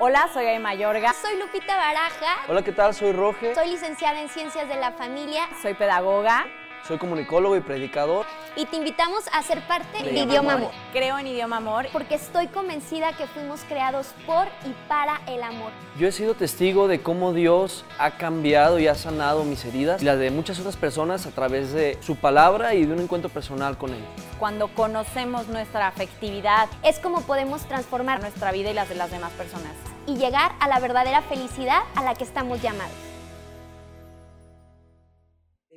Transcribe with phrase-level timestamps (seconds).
[0.00, 1.12] Hola, soy Ay Mayorga.
[1.12, 2.36] Soy Lupita Baraja.
[2.46, 2.94] Hola, ¿qué tal?
[2.94, 3.52] Soy Roge.
[3.52, 5.48] Soy licenciada en Ciencias de la Familia.
[5.60, 6.46] Soy pedagoga.
[6.86, 8.24] Soy comunicólogo y predicador.
[8.56, 10.70] Y te invitamos a ser parte de, De Idioma Amor.
[10.70, 10.70] Amor.
[10.92, 11.86] Creo en idioma amor.
[11.92, 15.70] Porque estoy convencida que fuimos creados por y para el amor.
[15.98, 20.06] Yo he sido testigo de cómo Dios ha cambiado y ha sanado mis heridas y
[20.06, 23.76] las de muchas otras personas a través de su palabra y de un encuentro personal
[23.76, 24.02] con Él.
[24.38, 29.32] Cuando conocemos nuestra afectividad, Es como podemos transformar nuestra vida y las de las demás
[29.32, 29.72] personas.
[30.06, 32.94] y llegar a la verdadera felicidad a la que estamos llamados.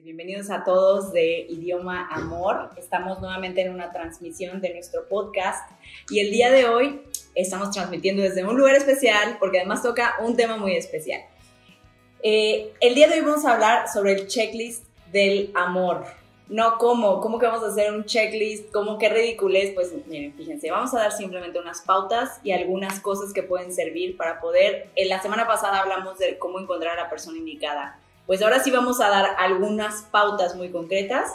[0.04, 2.72] Bienvenidos a todos de Idioma Amor.
[2.76, 5.70] Estamos nuevamente en una transmisión de nuestro podcast
[6.10, 7.04] y el día de hoy
[7.36, 11.22] estamos transmitiendo desde un lugar especial porque además toca un tema muy especial.
[12.24, 16.04] Eh, el día de hoy vamos a hablar sobre el checklist del amor.
[16.48, 19.76] No cómo, cómo que vamos a hacer un checklist, cómo qué ridiculez.
[19.76, 24.18] Pues miren, fíjense, vamos a dar simplemente unas pautas y algunas cosas que pueden servir
[24.18, 24.90] para poder.
[24.96, 28.00] En la semana pasada hablamos de cómo encontrar a la persona indicada.
[28.32, 31.32] Pues ahora sí vamos a dar algunas pautas muy concretas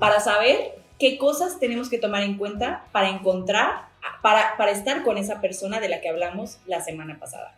[0.00, 3.82] para saber qué cosas tenemos que tomar en cuenta para encontrar,
[4.20, 7.56] para, para estar con esa persona de la que hablamos la semana pasada.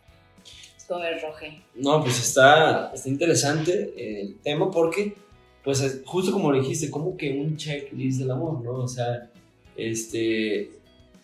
[0.87, 1.63] ¿Cómo ves, Roge?
[1.73, 5.15] No, pues está, está interesante el tema porque,
[5.63, 8.73] pues es- justo como lo dijiste, como que un checklist del amor, ¿no?
[8.73, 9.27] O sea,
[9.75, 10.69] este,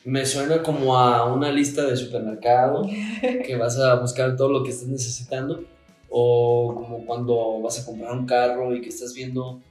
[0.06, 2.88] me suena como a una lista de supermercado
[3.46, 5.64] que vas a buscar todo lo que estás necesitando
[6.10, 9.62] o como cuando vas a comprar un carro y que estás viendo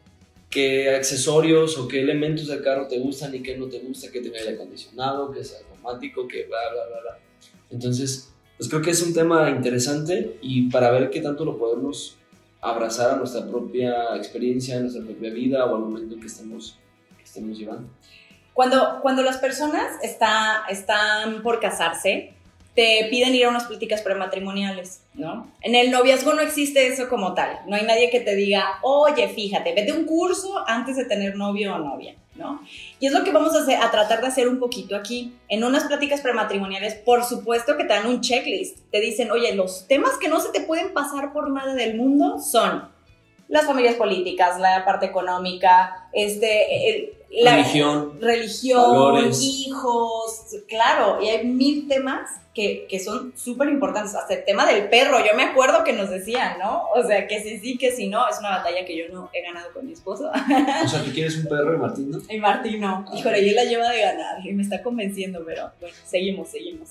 [0.51, 4.21] qué accesorios o qué elementos del carro te gustan y qué no te gusta, que
[4.21, 7.19] tenga aire acondicionado, que sea romántico, que bla, bla, bla, bla.
[7.71, 12.17] Entonces, pues creo que es un tema interesante y para ver qué tanto lo podemos
[12.61, 16.79] abrazar a nuestra propia experiencia, a nuestra propia vida o al momento que estemos,
[17.17, 17.89] que estemos llevando.
[18.53, 22.35] Cuando, cuando las personas está, están por casarse,
[22.79, 25.49] te piden ir a unas políticas prematrimoniales, ¿no?
[25.63, 27.59] En el noviazgo no existe eso como tal.
[27.67, 31.75] No hay nadie que te diga, oye, fíjate, vete un curso antes de tener novio
[31.75, 32.63] o novia, ¿no?
[33.01, 35.33] Y es lo que vamos a, hacer, a tratar de hacer un poquito aquí.
[35.49, 38.79] En unas pláticas prematrimoniales, por supuesto que te dan un checklist.
[38.93, 42.39] Te dicen, oye, los temas que no se te pueden pasar por nada del mundo
[42.39, 42.89] son
[43.49, 49.43] las familias políticas, la parte económica, este, el- la Religión, religión, valores.
[49.43, 54.89] hijos, claro, y hay mil temas que, que son súper importantes, hasta el tema del
[54.89, 56.85] perro, yo me acuerdo que nos decían, ¿no?
[56.95, 59.43] O sea, que sí, sí, que si no, es una batalla que yo no he
[59.43, 60.31] ganado con mi esposo.
[60.85, 62.19] o sea, ¿tú quieres un perro y Martín, no?
[62.29, 65.95] Y Martín no, híjole, yo la lleva de ganar y me está convenciendo, pero bueno,
[66.05, 66.91] seguimos, seguimos.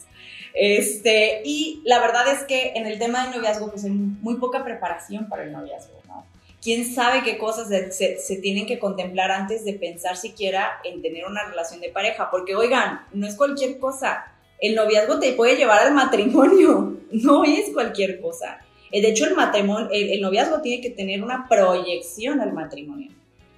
[0.54, 4.64] Este, y la verdad es que en el tema del noviazgo, pues hay muy poca
[4.64, 6.26] preparación para el noviazgo, ¿no?
[6.62, 11.02] ¿Quién sabe qué cosas se, se- se tienen que contemplar antes de pensar siquiera en
[11.02, 12.30] tener una relación de pareja?
[12.32, 14.26] Porque, oigan, no es cualquier cosa.
[14.60, 18.60] El noviazgo te puede llevar al matrimonio, no es cualquier cosa.
[18.92, 23.12] Eh, De hecho, el matrimonio, el, el noviazgo tiene que tener una proyección al matrimonio,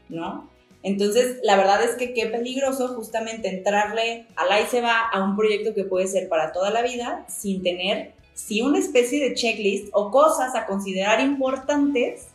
[0.09, 0.49] ¿no?
[0.81, 5.35] Entonces, la verdad es que qué peligroso justamente entrarle al ahí se va a un
[5.35, 9.89] proyecto que puede ser para toda la vida sin tener, sí, una especie de checklist
[9.91, 12.28] o cosas a considerar importantes,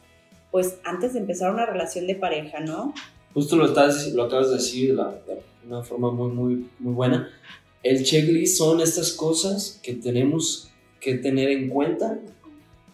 [0.54, 2.94] pues antes de empezar una relación de pareja, ¿no?
[3.32, 6.94] Justo lo, estás, lo acabas de decir de la- de una forma muy, muy, muy
[6.94, 7.28] buena.
[7.82, 10.70] El checklist son estas cosas que tenemos
[11.00, 12.20] que tener en cuenta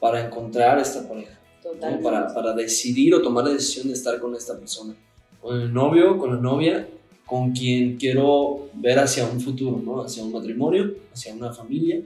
[0.00, 1.38] para encontrar esta pareja.
[1.82, 2.00] ¿no?
[2.00, 4.94] Para, para decidir o tomar la decisión de estar con esta persona.
[5.42, 6.88] Con el novio, con la novia,
[7.26, 10.00] con quien quiero ver hacia un futuro, ¿no?
[10.02, 12.00] Hacia un matrimonio, hacia una familia.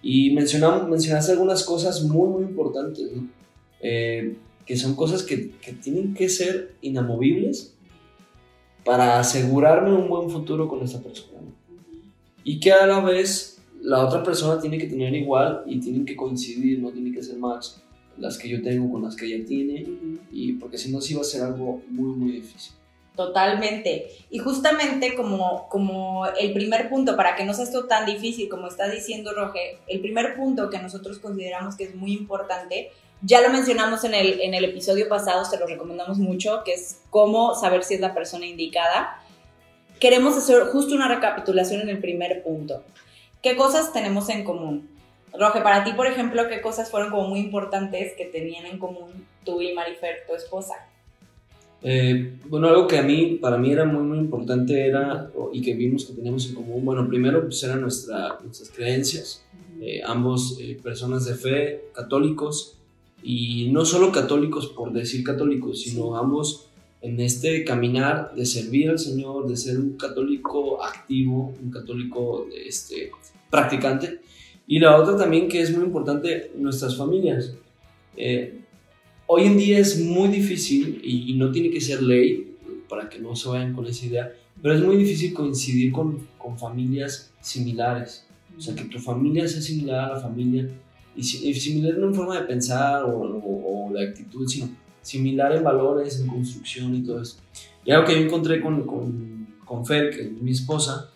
[0.00, 3.28] Y mencionamos, mencionaste algunas cosas muy, muy importantes, ¿no?
[3.82, 4.34] Eh,
[4.66, 7.74] que son cosas que, que tienen que ser inamovibles
[8.84, 11.40] para asegurarme un buen futuro con esta persona.
[12.44, 16.16] Y que a la vez la otra persona tiene que tener igual y tienen que
[16.16, 17.82] coincidir, no tiene que ser más
[18.18, 19.84] las que yo tengo con las que ella tiene,
[20.30, 22.72] y porque si no, sí va a ser algo muy, muy difícil.
[23.14, 24.08] Totalmente.
[24.30, 28.68] Y justamente como, como el primer punto, para que no sea esto tan difícil como
[28.68, 32.90] está diciendo Roge, el primer punto que nosotros consideramos que es muy importante,
[33.22, 37.00] ya lo mencionamos en el, en el episodio pasado, se lo recomendamos mucho, que es
[37.10, 39.22] cómo saber si es la persona indicada.
[40.00, 42.82] Queremos hacer justo una recapitulación en el primer punto.
[43.42, 44.88] ¿Qué cosas tenemos en común?
[45.38, 49.26] Roge, para ti, por ejemplo, ¿qué cosas fueron como muy importantes que tenían en común
[49.44, 50.74] tú y Marifer, tu esposa?
[51.82, 55.74] Eh, bueno, algo que a mí, para mí era muy, muy importante era, y que
[55.74, 59.44] vimos que teníamos en común, bueno, primero pues eran nuestra, nuestras creencias,
[59.80, 62.78] eh, ambos eh, personas de fe, católicos,
[63.22, 66.68] y no solo católicos por decir católicos, sino ambos
[67.02, 73.10] en este caminar de servir al Señor, de ser un católico activo, un católico este,
[73.50, 74.20] practicante.
[74.66, 77.54] Y la otra también que es muy importante, nuestras familias.
[78.16, 78.60] Eh,
[79.26, 82.56] hoy en día es muy difícil, y, y no tiene que ser ley,
[82.88, 86.58] para que no se vayan con esa idea, pero es muy difícil coincidir con, con
[86.58, 88.26] familias similares.
[88.56, 90.68] O sea, que tu familia sea similar a la familia,
[91.16, 94.68] y, y similar no en forma de pensar o, o- o de actitud, sino
[95.02, 97.36] similar en valores, en construcción y todo eso.
[97.84, 101.10] Y algo que yo encontré con, con, con Fer, que es mi esposa,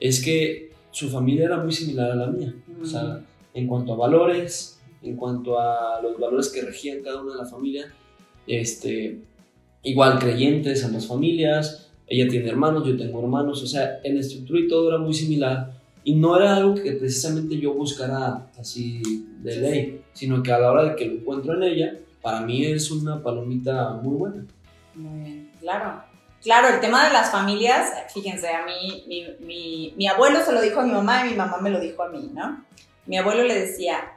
[0.00, 2.54] es que su familia era muy similar a la mía.
[2.82, 3.24] O sea,
[3.54, 7.46] en cuanto a valores, en cuanto a los valores que regían cada una de la
[7.46, 7.92] familia,
[8.46, 9.20] este,
[9.82, 14.60] igual creyentes en las familias, ella tiene hermanos, yo tengo hermanos, o sea, en estructura
[14.60, 15.75] y todo era muy similar.
[16.06, 19.02] Y no era algo que precisamente yo buscara así
[19.42, 22.64] de ley, sino que a la hora de que lo encuentro en ella, para mí
[22.64, 24.46] es una palomita muy buena.
[24.94, 26.00] Muy bien, claro.
[26.44, 30.62] Claro, el tema de las familias, fíjense, a mí, mi, mi, mi abuelo se lo
[30.62, 32.64] dijo a mi mamá y mi mamá me lo dijo a mí, ¿no?
[33.06, 34.12] Mi abuelo le decía,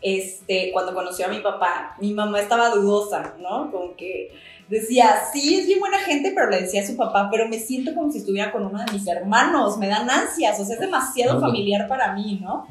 [0.00, 3.70] este, cuando conoció a mi papá, mi mamá estaba dudosa, ¿no?
[3.70, 4.30] Como que
[4.68, 7.94] decía, sí, es bien buena gente, pero le decía a su papá, pero me siento
[7.94, 11.40] como si estuviera con uno de mis hermanos, me dan ansias, o sea, es demasiado
[11.40, 12.66] familiar para mí, ¿no?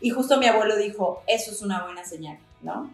[0.00, 2.90] Y justo mi abuelo dijo, eso es una buena señal, ¿no?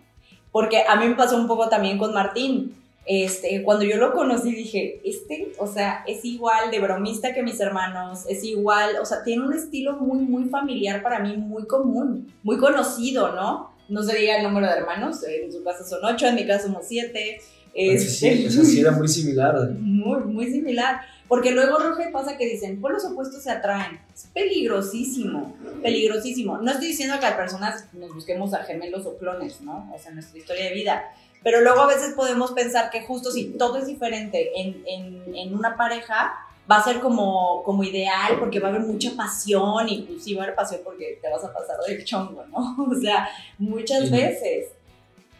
[0.52, 2.74] Porque a mí me pasó un poco también con Martín.
[3.04, 7.60] Este, cuando yo lo conocí dije, este, o sea, es igual de bromista que mis
[7.60, 12.32] hermanos, es igual, o sea, tiene un estilo muy, muy familiar para mí, muy común,
[12.42, 13.70] muy conocido, ¿no?
[13.88, 16.64] No se diga el número de hermanos, en su casa son ocho, en mi casa
[16.64, 17.38] somos siete.
[17.76, 19.70] Sí, este, o sea, sí era muy similar.
[19.78, 21.00] muy, muy similar.
[21.28, 23.98] Porque luego, Roge, pasa que dicen, pues los opuestos se atraen.
[24.14, 26.58] Es peligrosísimo, peligrosísimo.
[26.58, 29.90] No estoy diciendo que a personas nos busquemos a gemelos o clones, ¿no?
[29.94, 31.04] O sea, nuestra historia de vida.
[31.42, 35.54] Pero luego a veces podemos pensar que justo si todo es diferente en, en, en
[35.54, 36.32] una pareja,
[36.70, 40.34] va a ser como, como ideal porque va a haber mucha pasión y pues sí
[40.34, 42.76] va a haber pasión porque te vas a pasar de chongo, ¿no?
[42.90, 43.28] O sea,
[43.58, 44.10] muchas Sí.
[44.10, 44.66] veces.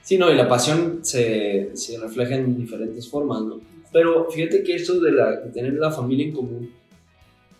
[0.07, 3.59] Sí, no, y la pasión se, se refleja en diferentes formas, ¿no?
[3.93, 6.73] Pero fíjate que esto de, la, de tener la familia en común,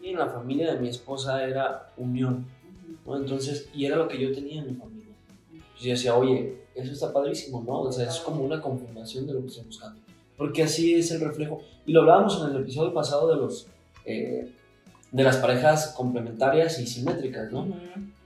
[0.01, 2.47] y en la familia de mi esposa era unión,
[3.05, 3.17] ¿no?
[3.17, 5.15] Entonces, y era lo que yo tenía en mi familia.
[5.73, 7.81] Pues yo decía, oye, eso está padrísimo, ¿no?
[7.81, 10.01] O sea, es como una confirmación de lo que estoy buscando.
[10.37, 11.63] Porque así es el reflejo.
[11.85, 13.67] Y lo hablábamos en el episodio pasado de los...
[14.05, 14.53] eh,
[15.11, 17.63] de las parejas complementarias y simétricas, ¿no?
[17.63, 17.77] Ujú.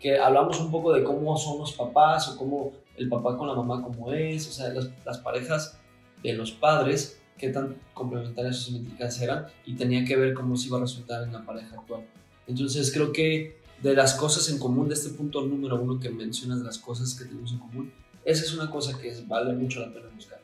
[0.00, 3.54] que hablamos un poco de cómo son los papás o cómo el papá con la
[3.54, 4.68] mamá como es, o sea,
[5.04, 5.78] las, parejas
[6.22, 10.68] de los padres, qué tan complementarias o simétricas eran y tenía que ver cómo se
[10.68, 12.02] iba a resultar en la pareja actual.
[12.46, 16.58] Entonces creo que de las cosas en común, de este punto número uno que mencionas,
[16.58, 17.92] las cosas que tenemos en común,
[18.22, 20.38] esa es una cosa que vale mucho la pena buscar.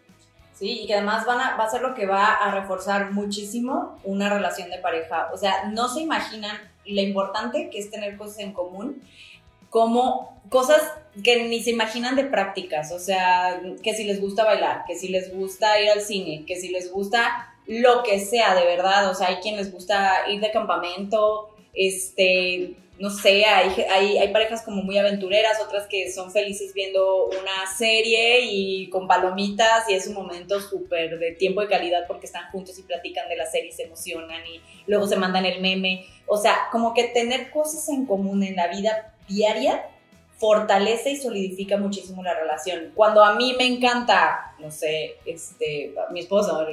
[0.55, 4.01] Sí, y que además van a, va a ser lo que va a reforzar muchísimo
[4.05, 5.29] una relación de pareja.
[5.35, 6.57] O sea, no se imaginan
[6.87, 9.03] lo importante que es tener cosas en común,
[9.77, 10.81] como cosas
[11.23, 12.93] que ni se imaginan de prácticas.
[12.93, 16.57] O sea, que si les gusta bailar, que si les gusta ir al cine, que
[16.57, 19.11] si les gusta lo que sea, de verdad.
[19.11, 24.33] O sea, hay quien les gusta ir de campamento, este, no sé, hay, hay, hay
[24.33, 29.95] parejas como muy aventureras, otras que son felices viendo una serie y con palomitas y
[29.95, 33.47] es un momento súper de tiempo de calidad porque están juntos y platican de la
[33.47, 36.07] serie y se emocionan y luego se mandan el meme.
[36.27, 39.85] O sea, como que tener cosas en común en la vida diaria
[40.39, 42.93] fortalece y solidifica muchísimo la relación.
[42.95, 46.67] Cuando a mí me encanta, no sé, este, mi esposo,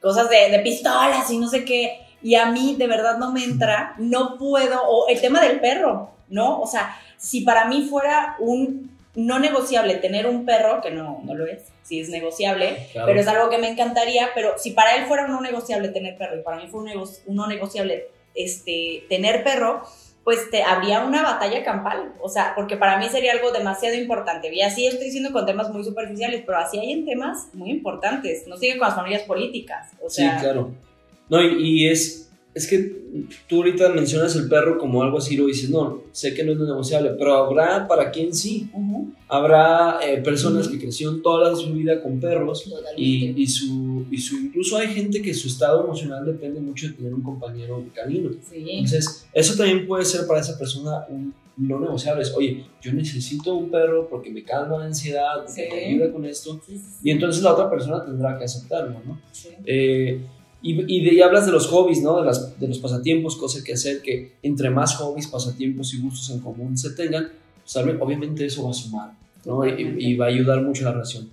[0.00, 3.44] cosas de, de pistolas y no sé qué, y a mí de verdad no me
[3.44, 6.60] entra, no puedo, o el tema del perro, ¿no?
[6.60, 11.34] O sea, si para mí fuera un no negociable tener un perro, que no, no
[11.34, 13.08] lo es, sí es negociable, Claro.
[13.08, 16.16] pero es algo que me encantaría, pero si para él fuera un no negociable tener
[16.16, 19.82] perro y para mí fue un, nego- un no negociable este, tener perro,
[20.24, 24.54] pues te, habría una batalla campal, o sea, porque para mí sería algo demasiado importante.
[24.54, 28.46] Y así estoy diciendo con temas muy superficiales, pero así hay en temas muy importantes.
[28.46, 30.70] No sigue con las familias políticas, o sea, sí, claro.
[31.28, 33.02] No, y, y es, es que
[33.48, 36.58] tú ahorita mencionas el perro como algo así, lo dices, no, sé que no es
[36.58, 38.68] negociable, pero habrá para quien sí.
[39.28, 44.36] Habrá eh, personas que crecieron toda su vida con perros y, y su, y su,
[44.36, 48.30] incluso hay gente que su estado emocional depende mucho de tener un compañero canino.
[48.50, 48.64] Sí.
[48.68, 52.22] Entonces, eso también puede ser para esa persona un no negociable.
[52.22, 55.68] Es, Oye, yo necesito un perro porque me calma la ansiedad, porque Sí.
[55.70, 56.60] me ayuda con esto.
[56.66, 59.18] Sí, Y entonces la otra persona tendrá que aceptarlo, ¿no?
[59.32, 59.48] sí.
[59.64, 60.20] Eh,
[60.62, 62.18] y, y, de- y hablas de los hobbies, ¿no?
[62.20, 66.30] De, las, de los pasatiempos, cosas que hacer, que entre más hobbies, pasatiempos y gustos
[66.30, 67.28] en común se tengan,
[67.62, 69.12] pues, obvi- obviamente eso va a sumar,
[69.44, 69.66] ¿no?
[69.66, 71.28] Y, y va a ayudar mucho a la relación.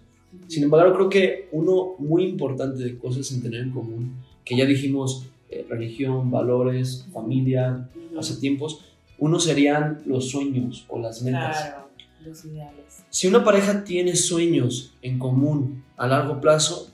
[0.48, 4.66] Sin embargo, creo que uno muy importante de cosas en tener en común, que ya
[4.66, 8.82] dijimos, eh, religión, valores, familia, pasatiempos,
[9.18, 11.58] uno serían los sueños o las metas.
[11.62, 11.90] Claro.
[12.26, 13.04] Los ideales.
[13.10, 16.92] Si una pareja tiene sueños en común a largo plazo,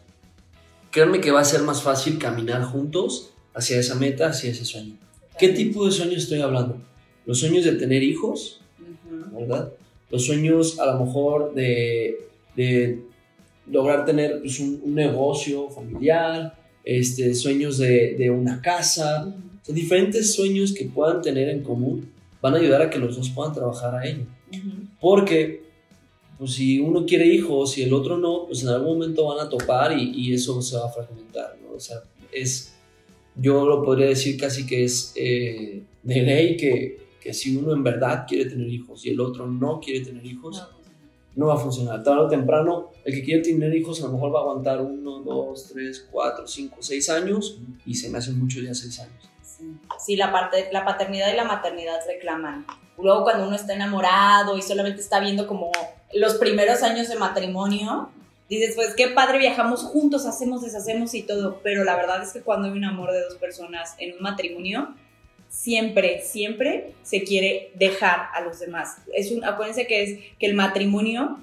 [0.95, 4.95] créanme que va a ser más fácil caminar juntos hacia esa meta, hacia ese sueño.
[5.37, 6.77] ¿Qué tipo de sueños estoy hablando?
[7.25, 8.61] Los sueños de tener hijos.
[9.37, 9.73] ¿verdad?
[10.09, 12.17] Los sueños a lo mejor de,
[12.55, 13.01] de
[13.69, 19.75] lograr tener pues, un, un negocio familiar, este, sueños de, de una casa, o sea,
[19.75, 22.09] diferentes sueños que puedan tener en común
[22.41, 24.23] van a ayudar a que los dos puedan trabajar a ello.
[25.01, 25.64] Porque
[26.37, 29.49] pues, si uno quiere hijos y el otro no, pues en algún momento van a
[29.49, 31.75] topar y, y eso se va a fragmentar, ¿no?
[31.75, 32.73] O sea, es,
[33.35, 37.83] yo lo podría decir casi que es eh, de ley que, que si uno en
[37.83, 40.67] verdad quiere tener hijos y el otro no quiere tener hijos,
[41.35, 42.01] no va a funcionar.
[42.03, 45.19] Tarde o temprano, el que quiere tener hijos a lo mejor va a aguantar uno,
[45.19, 49.29] dos, tres, cuatro, cinco, seis años y se me hacen mucho ya seis años.
[49.41, 49.65] Sí,
[49.99, 52.65] Sí, la, parte, la paternidad y la maternidad reclaman.
[52.97, 55.71] Luego cuando uno está enamorado y solamente está viendo como
[56.13, 58.09] los primeros años de matrimonio,
[58.49, 62.41] dices, pues qué padre, viajamos juntos, hacemos, deshacemos y todo, pero la verdad es que
[62.41, 64.93] cuando hay un amor de dos personas en un matrimonio,
[65.49, 68.97] siempre, siempre se quiere dejar a los demás.
[69.13, 71.39] Es un, acuérdense que, es, que el matrimonio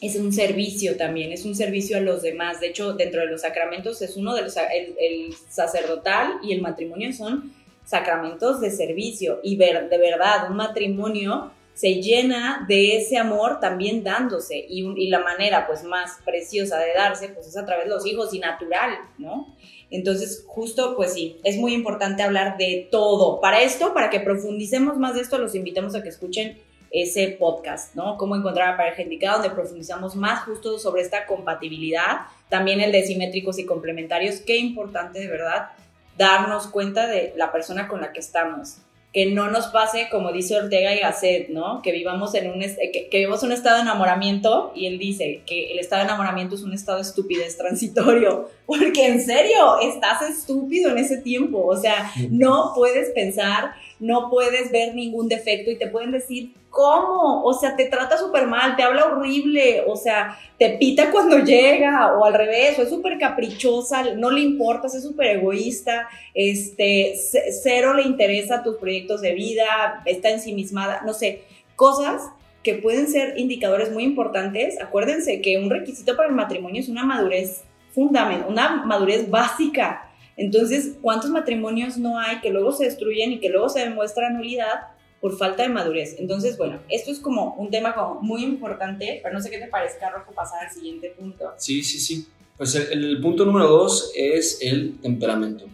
[0.00, 2.60] es un servicio también, es un servicio a los demás.
[2.60, 6.60] De hecho, dentro de los sacramentos es uno de los, el, el sacerdotal y el
[6.60, 7.54] matrimonio son
[7.84, 9.40] sacramentos de servicio.
[9.42, 14.64] Y ver, de verdad, un matrimonio se llena de ese amor también dándose.
[14.68, 18.32] Y, la manera pues más preciosa de darse pues es a través de los hijos
[18.34, 19.54] y natural, ¿no?
[19.90, 23.40] Entonces, justo, pues sí, es muy importante hablar de todo.
[23.40, 26.58] Para esto, para que profundicemos más de esto, los invitamos a que escuchen
[26.90, 28.16] ese podcast, ¿no?
[28.16, 33.02] Cómo encontrar a pareja indicada, donde profundizamos más justo sobre esta compatibilidad, también el de
[33.02, 34.40] simétricos y complementarios.
[34.40, 35.70] Qué importante, de verdad,
[36.16, 38.78] darnos cuenta de la persona con la que estamos.
[39.12, 41.82] Que no nos pase, como dice Ortega y Gasset, ¿no?
[41.82, 45.72] Que vivamos en un, que, que vivamos un estado de enamoramiento y él dice que
[45.72, 48.48] el estado de enamoramiento es un estado de estupidez transitorio.
[48.66, 51.62] Porque en serio, estás estúpido en ese tiempo.
[51.66, 57.44] O sea, no puedes pensar, no puedes ver ningún defecto y te pueden decir, ¿cómo?
[57.44, 62.12] O sea, te trata súper mal, te habla horrible, o sea, te pita cuando llega,
[62.18, 67.14] o al revés, o es súper caprichosa, no le importas, es súper egoísta, este,
[67.62, 71.44] cero le interesa tus proyectos de vida, está ensimismada, no sé,
[71.76, 72.22] cosas
[72.64, 74.80] que pueden ser indicadores muy importantes.
[74.80, 80.08] Acuérdense que un requisito para el matrimonio es una madurez fundamental, una madurez básica.
[80.36, 84.88] Entonces, ¿cuántos matrimonios no hay que luego se destruyen y que luego se demuestra nulidad
[85.20, 86.16] por falta de madurez?
[86.18, 89.68] Entonces, bueno, esto es como un tema como muy importante, pero no sé qué te
[89.68, 91.52] parezca, Rojo, pasar al siguiente punto.
[91.58, 92.26] Sí, sí, sí.
[92.56, 95.66] Pues el, el punto número dos es el temperamento,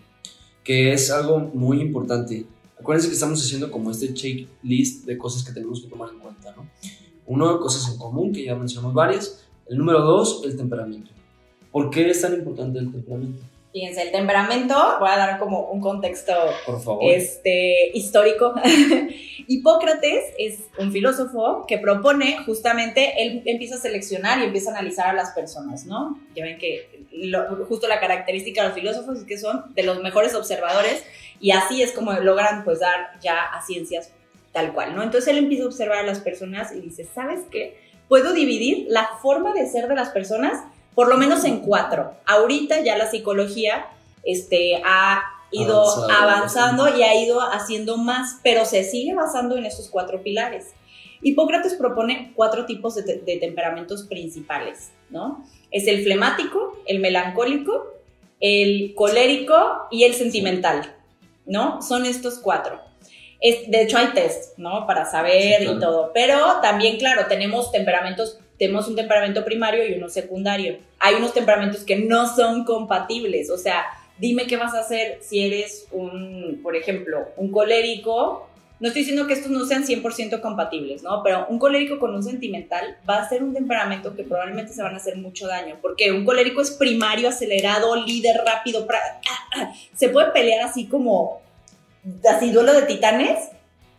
[0.64, 2.46] que es algo muy importante.
[2.78, 6.54] Acuérdense que estamos haciendo como este checklist de cosas que tenemos que tomar en cuenta,
[6.56, 6.68] ¿no?
[7.26, 9.46] Uno, cosas en común, que ya mencionamos varias.
[9.68, 11.10] El número dos, el temperamento.
[11.70, 13.42] ¿Por qué es tan importante el temperamento?
[13.78, 16.32] Fíjense, el temperamento, voy a dar como un contexto
[16.66, 17.04] Por favor.
[17.04, 18.52] este, histórico.
[19.46, 25.06] Hipócrates es un filósofo que propone justamente, él empieza a seleccionar y empieza a analizar
[25.06, 26.18] a las personas, ¿no?
[26.34, 30.02] Ya ven que lo, justo la característica de los filósofos es que son de los
[30.02, 31.04] mejores observadores
[31.38, 34.12] y así es como logran pues dar ya a ciencias
[34.50, 35.04] tal cual, ¿no?
[35.04, 37.78] Entonces él empieza a observar a las personas y dice, ¿sabes qué?
[38.08, 40.64] Puedo dividir la forma de ser de las personas
[40.98, 42.14] por lo menos en cuatro.
[42.26, 43.86] Ahorita ya la psicología
[44.24, 49.64] este, ha ido Avanzado, avanzando y ha ido haciendo más, pero se sigue basando en
[49.64, 50.72] estos cuatro pilares.
[51.22, 55.44] Hipócrates propone cuatro tipos de, te- de temperamentos principales, ¿no?
[55.70, 57.94] Es el flemático, el melancólico,
[58.40, 60.96] el colérico y el sentimental,
[61.46, 61.80] ¿no?
[61.80, 62.80] Son estos cuatro.
[63.40, 64.84] Es, de hecho, hay test, ¿no?
[64.88, 65.76] Para saber Sí, claro.
[65.76, 66.10] y todo.
[66.12, 70.78] Pero también, claro, tenemos temperamentos, tenemos un temperamento primario y uno secundario.
[70.98, 73.50] Hay unos temperamentos que no son compatibles.
[73.50, 73.84] O sea,
[74.18, 78.48] dime qué vas a hacer si eres un, por ejemplo, un colérico.
[78.80, 81.22] No estoy diciendo que estos no sean 100% compatibles, ¿no?
[81.24, 84.94] Pero un colérico con un sentimental va a ser un temperamento que probablemente se van
[84.94, 85.76] a hacer mucho daño.
[85.82, 88.86] Porque un colérico es primario, acelerado, líder rápido.
[88.86, 89.20] pra-
[89.94, 91.40] Se puede pelear así como
[92.28, 93.48] así duelo de titanes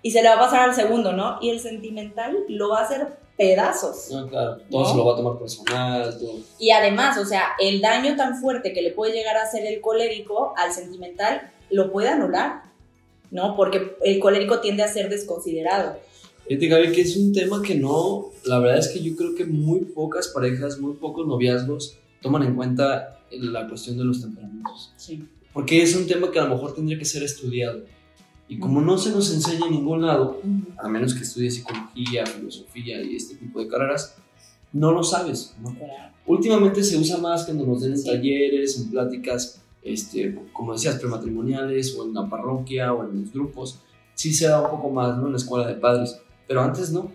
[0.02, 1.40] y se le va a pasar al segundo, ¿no?
[1.42, 3.08] Y el sentimental lo va a hacer
[3.40, 4.12] pedazos.
[4.12, 4.92] No, claro, todo ¿No?
[4.92, 6.40] se lo va a tomar personal, todo.
[6.60, 9.80] Y además, o sea, el daño tan fuerte que le puede llegar a hacer el
[9.80, 12.64] colérico al sentimental lo puede anular,
[13.32, 13.56] ¿no?
[13.56, 15.98] Porque el colérico tiende a ser desconsiderado.
[16.50, 19.46] Fíjate, Gaby, que es un tema que no, la verdad es que yo creo que
[19.46, 24.92] muy pocas parejas, muy pocos noviazgos toman en cuenta la cuestión de los temperamentos.
[24.98, 25.24] Sí.
[25.54, 27.84] Porque es un tema que a lo mejor tendría que ser estudiado.
[28.50, 30.42] Y como no se nos enseña en ningún lado,
[30.80, 34.18] a menos que estudies psicología, filosofía y este tipo de carreras,
[34.74, 35.56] no lo sabes.
[35.62, 35.78] ¿no?
[36.26, 41.96] Últimamente se usa más cuando nos den en talleres, en pláticas, este, como decías, prematrimoniales
[41.96, 43.82] o en la parroquia o en los grupos.
[44.16, 45.28] Sí se da un poco más ¿no?
[45.28, 47.12] en la escuela de padres, pero antes no.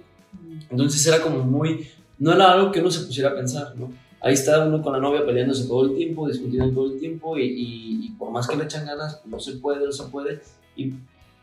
[0.71, 3.93] Entonces era como muy, no era algo que uno se pusiera a pensar, ¿no?
[4.21, 7.43] Ahí está uno con la novia peleándose todo el tiempo, discutiendo todo el tiempo y,
[7.43, 10.41] y, y por más que le echan ganas, no se puede, no se puede
[10.77, 10.95] y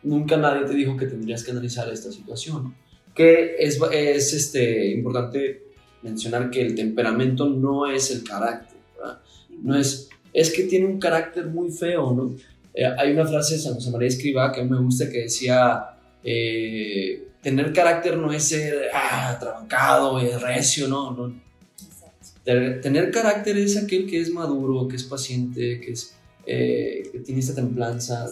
[0.04, 2.76] nunca nadie te dijo que tendrías que analizar esta situación.
[3.14, 5.64] Que es, es este, importante
[6.02, 9.20] mencionar que el temperamento no es el carácter, ¿verdad?
[9.62, 12.36] No es, es que tiene un carácter muy feo, ¿no?
[12.74, 15.24] Eh, hay una frase de San José María Escriba que a mí me gusta que
[15.24, 21.42] decía, eh, tener carácter no es ser ah, trabancado y recio, no, no.
[22.44, 26.16] Tener carácter es aquel que es maduro, que es paciente, que, es,
[26.48, 28.26] eh, que tiene esta templanza.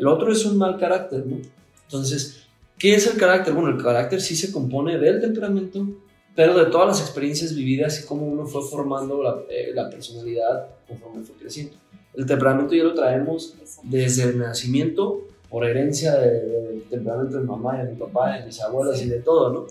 [0.00, 1.36] El otro es un mal carácter, ¿no?
[1.82, 2.46] Entonces,
[2.78, 3.52] ¿qué es el carácter?
[3.52, 5.86] Bueno, el carácter sí se compone del temperamento,
[6.34, 11.22] pero de todas las experiencias vividas y cómo uno fue formando la, eh, personalidad conforme
[11.22, 11.74] fue creciendo.
[12.14, 17.84] El temperamento ya lo traemos desde el nacimiento por herencia del temperamento de mamá y
[17.84, 19.66] de mi papá, de mis abuelas y de todo, ¿no?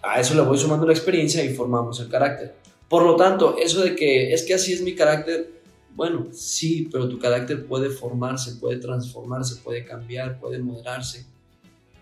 [0.00, 2.54] A eso le voy sumando la experiencia y formamos el carácter.
[2.88, 5.59] Por lo tanto, eso de que es que así es mi carácter,
[6.00, 11.26] bueno, sí, pero tu carácter puede formarse, puede transformarse, puede cambiar, puede moderarse,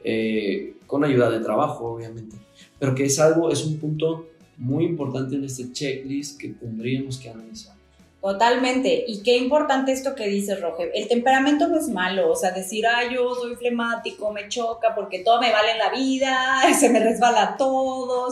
[0.05, 2.37] eh, con ayuda de trabajo, obviamente.
[2.79, 7.29] Pero que es algo, es un punto muy importante en este checklist que tendríamos que
[7.29, 7.75] analizar.
[8.21, 9.05] Totalmente.
[9.07, 10.91] Y qué importante esto que dices, Roge.
[10.93, 12.33] El temperamento no es malo.
[12.33, 15.91] O sea, decir, ah, yo soy flemático, me choca porque todo me vale en la
[15.91, 18.29] vida, se me resbala todo,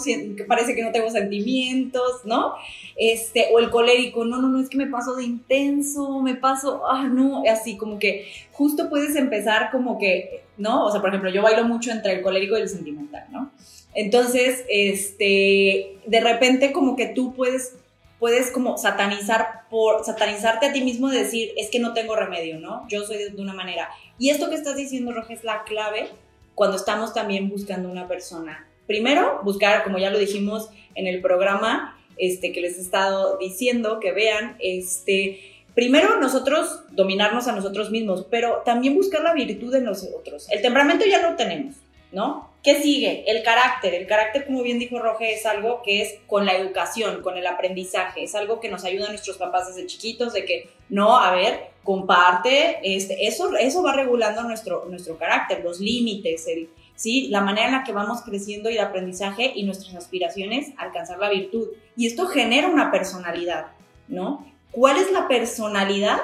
[0.49, 2.55] parece que no tengo sentimientos, ¿no?
[2.97, 6.83] Este, o el colérico, no, no, no, es que me paso de intenso, me paso,
[6.91, 10.87] ah, no, así como que justo puedes empezar como que, ¿no?
[10.87, 13.53] O sea, por ejemplo, yo bailo mucho entre el colérico y el sentimental, ¿no?
[13.95, 17.77] Entonces, este, de repente como que tú puedes
[18.19, 22.59] puedes como satanizar por satanizarte a ti mismo de decir, es que no tengo remedio,
[22.59, 22.87] ¿no?
[22.89, 23.91] Yo soy de una manera.
[24.19, 26.09] Y esto que estás diciendo, Roja, es la clave
[26.55, 28.67] cuando estamos también buscando una persona.
[28.87, 34.01] Primero, buscar, como ya lo dijimos en el programa este, que les he estado diciendo,
[34.01, 35.41] que vean, este,
[35.75, 40.47] primero nosotros dominarnos a nosotros mismos, pero también buscar la virtud en nosotros.
[40.51, 41.77] El temperamento ya lo tenemos,
[42.17, 42.49] ¿no?
[42.63, 43.25] ¿Qué sigue?
[43.31, 43.93] El carácter.
[43.93, 47.47] El carácter, como bien dijo Roge, es algo que es con la educación, con el
[47.47, 48.25] aprendizaje.
[48.25, 51.73] Es algo que nos ayuda a nuestros papás desde chiquitos, de que, no, a ver,
[51.85, 57.29] comparte, este, eso, eso va regulando nuestro, nuestro carácter, los límites, el, ¿sí?
[57.29, 61.19] la manera en la que vamos creciendo y el aprendizaje y nuestras aspiraciones a alcanzar
[61.19, 61.69] la virtud.
[61.99, 63.67] Y esto genera una personalidad,
[64.09, 64.51] ¿no?
[64.71, 66.21] ¿Cuál es la personalidad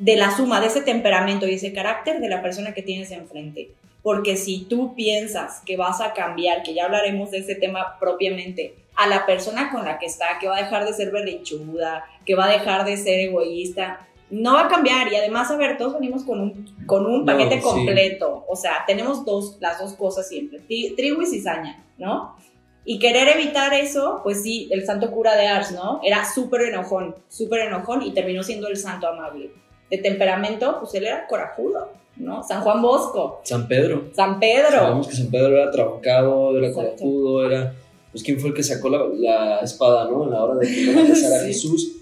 [0.00, 3.70] de la suma de ese temperamento y ese carácter de la persona que tienes enfrente?
[4.06, 8.76] Porque si tú piensas que vas a cambiar, que ya hablaremos de ese tema propiamente,
[8.94, 12.36] a la persona con la que está, que va a dejar de ser berrinchuda, que
[12.36, 15.12] va a dejar de ser egoísta, no va a cambiar.
[15.12, 17.68] Y además, a ver, todos venimos con un, con un paquete No, sí.
[17.68, 18.44] completo.
[18.48, 22.36] O sea, tenemos dos, las dos cosas siempre, tri- trigo y cizaña, ¿no?
[22.84, 26.00] Y querer evitar eso, pues sí, el santo cura de Ars, ¿no?
[26.04, 29.50] Era súper enojón, súper enojón y terminó siendo el santo amable.
[29.90, 32.42] De temperamento, pues él era corajudo, ¿no?
[32.42, 34.04] San Juan Bosco, San Pedro.
[34.12, 34.70] San Pedro.
[34.70, 37.74] Sabemos que San Pedro era trabancado, era corajudo, era...
[38.12, 40.24] Pues quién fue el que sacó la, la espada, ¿no?
[40.24, 41.46] En la hora de que iban a apresar a Sí.
[41.48, 41.92] Jesús.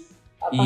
[0.51, 0.59] Y, y,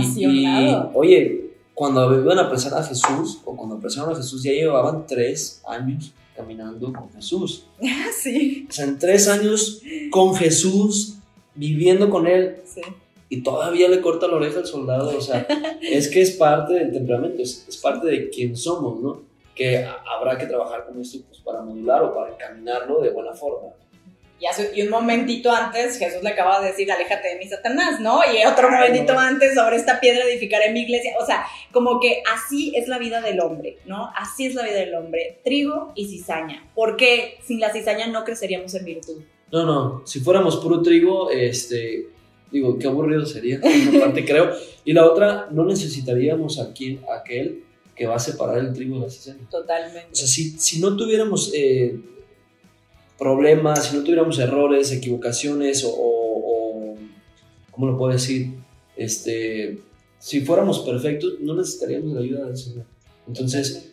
[0.46, 0.92] Apasionado.
[0.94, 1.42] oye,
[1.74, 6.14] cuando iban a apresar a Jesús, o cuando apresaron a Jesús, ya llevaban tres años
[6.36, 7.66] caminando con Jesús.
[8.22, 9.82] sí, O sea, en tres años
[10.12, 11.16] con Jesús,
[11.56, 12.82] viviendo con él, sí.
[13.30, 15.18] y todavía le corta la oreja al soldado.
[15.18, 15.48] O sea,
[15.82, 19.22] es que es parte del temperamento, es, es parte de quién somos, ¿no?
[19.60, 23.74] Que habrá que trabajar con esto pues, para modular o para encaminarlo de buena forma.
[24.39, 28.00] Y, hace- y un momentito antes Jesús le acaba de decir, aléjate de mí, Satanás,
[28.00, 28.22] ¿no?
[28.24, 29.19] Y otro momentito no.
[29.19, 31.12] antes, sobre esta piedra edificaré mi iglesia.
[31.22, 34.10] O sea, como que así es la vida del hombre, ¿no?
[34.15, 35.39] Así es la vida del hombre.
[35.43, 36.65] Trigo y cizaña.
[36.74, 39.22] Porque sin la cizaña no creceríamos en virtud.
[39.52, 42.06] No, no, si fuéramos puro trigo, este,
[42.50, 44.52] digo, qué aburrido sería, por una parte creo.
[44.86, 47.65] Y la otra, no necesitaríamos a quien, a aquel
[48.00, 49.46] que va a separar el trigo de la cizaña.
[49.52, 50.08] Totalmente.
[50.14, 52.00] O sea, si, si no tuviéramos eh,
[53.18, 56.96] problemas, si no tuviéramos errores, equivocaciones o, o- o-
[57.72, 58.54] ¿cómo lo puedo decir?
[58.96, 59.80] Este,
[60.18, 62.86] si fuéramos perfectos, no necesitaríamos la ayuda del Señor.
[63.28, 63.92] Entonces,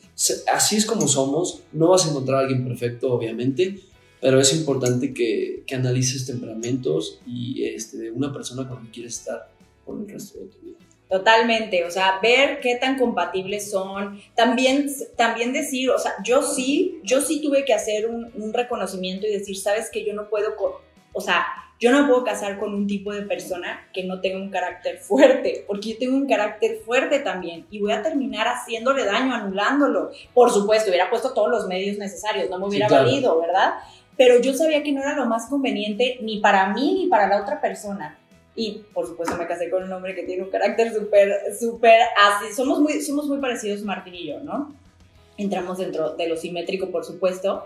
[0.52, 1.62] así es como somos.
[1.72, 3.80] No vas a encontrar a alguien perfecto, obviamente,
[4.20, 8.90] pero es importante que, que analices temperamentos y este, de una persona con la que
[8.92, 9.50] quieres estar
[9.84, 10.76] por el resto de tu vida.
[11.08, 16.98] Totalmente, o sea, ver qué tan compatibles son, también, también decir, o sea, yo sí,
[17.04, 20.56] yo sí tuve que hacer un, un reconocimiento y decir, sabes que yo no puedo,
[20.56, 20.80] co-
[21.12, 21.46] o sea,
[21.78, 25.64] yo no puedo casar con un tipo de persona que no tenga un carácter fuerte,
[25.68, 30.10] porque yo tengo un carácter fuerte también y voy a terminar haciéndole daño, anulándolo.
[30.34, 33.04] Por supuesto, hubiera puesto todos los medios necesarios, no me Sí, hubiera claro.
[33.04, 33.74] valido, ¿verdad?
[34.16, 37.42] Pero yo sabía que no era lo más conveniente ni para mí ni para la
[37.42, 38.18] otra persona.
[38.56, 42.54] Y por supuesto me casé con un hombre que tiene un carácter súper, súper así.
[42.54, 44.74] Somos muy, somos muy parecidos Martín y yo, ¿no?
[45.36, 47.62] Entramos dentro de lo simétrico, por supuesto.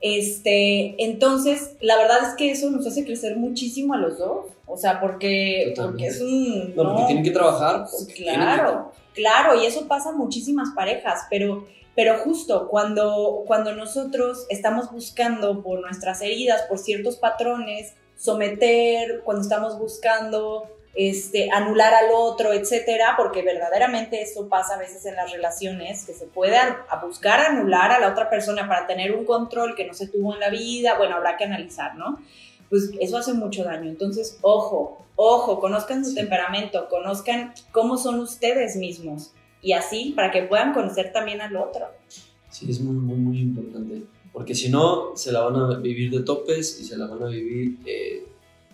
[0.00, 4.46] Este, entonces, la verdad es que eso nos hace crecer muchísimo a los dos.
[4.66, 6.74] O sea, porque, porque es un...
[6.74, 7.86] No, porque tienen que trabajar.
[8.14, 14.46] Tienen Claro, claro, y eso pasa a muchísimas parejas, pero, pero justo cuando, cuando nosotros
[14.48, 22.10] estamos buscando por nuestras heridas, por ciertos patrones, someter, cuando estamos buscando este, anular al
[22.14, 26.86] otro, etcétera, porque verdaderamente eso pasa a veces en las relaciones, que se puede a,
[26.88, 30.34] a buscar anular a la otra persona para tener un control que no se tuvo
[30.34, 32.20] en la vida, bueno, habrá que analizar, ¿no?
[32.70, 33.90] Pues eso hace mucho daño.
[33.90, 36.16] Entonces, ojo, ojo, conozcan su Sí.
[36.16, 41.86] temperamento, conozcan cómo son ustedes mismos y así para que puedan conocer también al otro.
[42.50, 44.01] Sí, es muy, muy, muy importante.
[44.32, 47.26] Porque si no, se la van a vivir de topes y se la van a
[47.26, 48.24] vivir eh,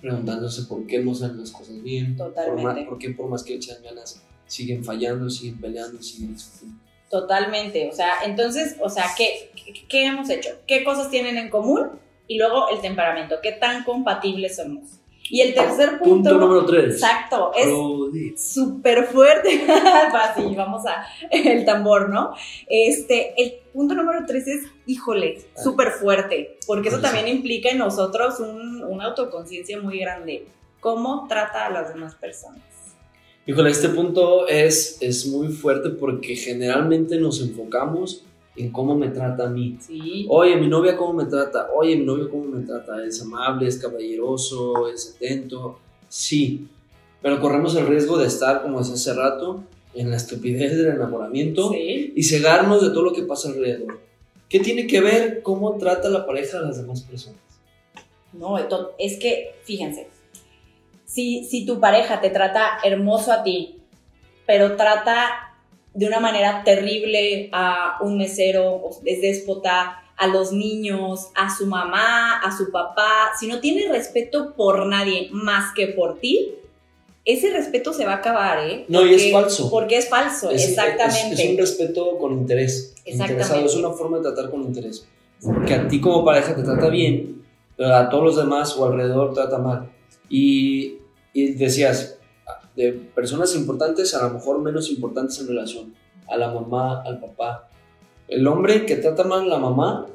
[0.00, 2.16] preguntándose por qué no salen las cosas bien.
[2.16, 2.62] Totalmente.
[2.62, 6.78] Por, más, por qué, por más que echan ganas, siguen fallando, siguen peleando, siguen discutiendo.
[7.10, 10.50] Totalmente, o sea, entonces, o sea, ¿qué, qué, qué hemos hecho?
[10.66, 11.88] ¿Qué cosas tienen en común?
[12.26, 14.97] Y luego el temperamento, ¿qué tan compatibles somos?
[15.30, 16.94] Y el tercer punto, Punto número 3.
[16.94, 17.68] exacto, es
[18.40, 19.66] súper fuerte.
[20.12, 22.32] Fácil, vamos a el tambor, ¿no?
[22.68, 28.40] Este, el punto número tres es, híjole, súper fuerte, porque eso también implica en nosotros
[28.40, 30.46] un- una autoconciencia muy grande.
[30.80, 32.62] ¿Cómo trata a las demás personas?
[33.46, 38.24] Híjole, este punto es, es muy fuerte porque generalmente nos enfocamos
[38.58, 39.76] en cómo me trata a mí.
[39.80, 43.68] Sí, Oye, mi novia cómo me trata, oye, mi novio cómo me trata, es amable,
[43.68, 46.68] es caballeroso, es atento, sí,
[47.22, 49.62] pero corremos el riesgo de estar, como decía hace rato,
[49.94, 53.98] en la estupidez del enamoramiento sí, y cegarnos de todo lo que pasa alrededor.
[54.48, 57.40] ¿Qué tiene que ver cómo trata la pareja a las demás personas?
[58.32, 58.58] no,
[58.98, 60.08] es que, fíjense,
[61.04, 63.76] si, si tu pareja te trata hermoso a ti,
[64.46, 65.47] pero trata
[65.98, 72.40] de una manera terrible a un mesero, es déspota, a los niños, a su mamá,
[72.40, 76.54] a su papá, si no tiene respeto por nadie más que por ti,
[77.24, 78.84] ese respeto se va a acabar, ¿eh?
[78.88, 79.70] No, y es falso.
[79.70, 81.34] Porque es falso, Es- exactamente.
[81.34, 82.94] Es, es un respeto con interés.
[83.04, 83.32] Exactamente.
[83.44, 85.06] interesado, Es una forma de tratar con interés.
[85.42, 87.42] Porque a ti como pareja te trata bien,
[87.76, 89.88] pero a todos los demás o alrededor trata mal.
[90.28, 90.96] Y,
[91.32, 92.17] y decías,
[92.78, 95.94] de personas importantes a lo mejor menos importantes en relación.
[96.28, 97.68] A la mamá, al papá.
[98.28, 100.06] El hombre que trata mal a la mamá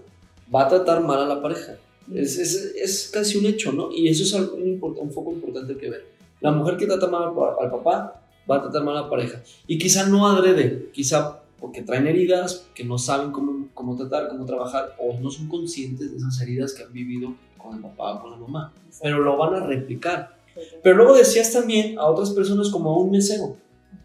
[0.53, 1.75] va a tratar mal a la pareja.
[2.13, 3.91] Es, es, es casi un hecho, ¿no?
[3.91, 6.05] Y eso es algo, un, un foco importante que ver.
[6.39, 9.41] La mujer que trata mal al papá va a tratar mal a la pareja.
[9.67, 14.45] Y quizá no adrede, quizá porque traen heridas, que no saben cómo, cómo tratar, cómo
[14.45, 18.21] trabajar, o no son conscientes de esas heridas que han vivido con el papá o
[18.21, 18.73] con la mamá.
[19.01, 20.32] Pero lo van a replicar.
[20.81, 23.57] Pero luego decías también a otras personas como a un mesero.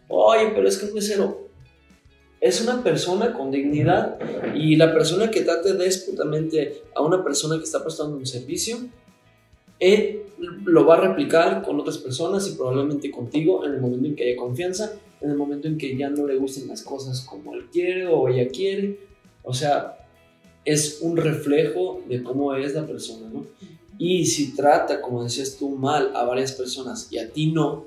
[0.07, 1.49] Oye, pero es que un mesero
[2.41, 4.17] es una persona con dignidad
[4.55, 8.77] y la persona que trate déspotamente a una persona que está prestando un servicio,
[9.79, 10.23] él
[10.65, 14.23] lo va a replicar con otras personas y probablemente contigo en el momento en que
[14.23, 17.65] haya confianza, en el momento en que ya no le gusten las cosas como él
[17.71, 18.99] quiere o ella quiere.
[19.43, 19.97] O sea,
[20.63, 23.45] es un reflejo de cómo es la persona, ¿no?
[23.99, 27.83] Y si trata, como decías tú, mal a varias personas y a ti no,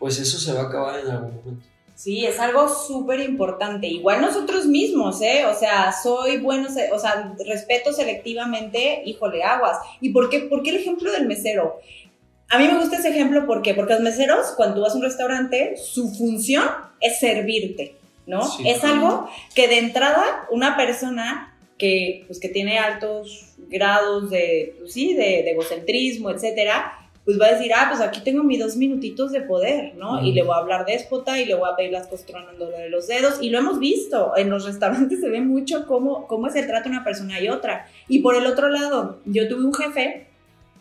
[0.00, 1.66] pues eso se va a acabar en algún momento.
[1.94, 3.86] Sí, es algo súper importante.
[3.86, 5.44] Igual nosotros mismos, ¿eh?
[5.44, 9.78] O sea, soy bueno, o sea, respeto selectivamente, híjole, aguas.
[10.00, 11.78] ¿Y por qué, por qué el ejemplo del mesero?
[12.48, 13.74] A mí me gusta ese ejemplo, ¿por qué?
[13.74, 16.64] Porque los meseros, cuando tú vas a un restaurante, su función
[17.00, 17.94] es servirte,
[18.26, 18.42] ¿no?
[18.50, 18.68] Sí.
[18.68, 21.49] Es algo que de entrada una persona
[21.80, 26.92] que, pues, que tiene altos grados de, pues, sí, de, de egocentrismo, etcétera,
[27.24, 30.24] pues va a decir, ah, pues aquí tengo mis dos minutitos de poder, ¿no?
[30.24, 30.34] Y Mm.
[30.34, 33.06] le voy a hablar déspota y le voy a pedir las cosas tronándole de los
[33.06, 33.34] dedos.
[33.40, 36.88] Y lo hemos visto, en los restaurantes se ve mucho cómo, cómo es el trato
[36.88, 37.86] de una persona y otra.
[38.08, 40.26] Y por el otro lado, yo tuve un jefe,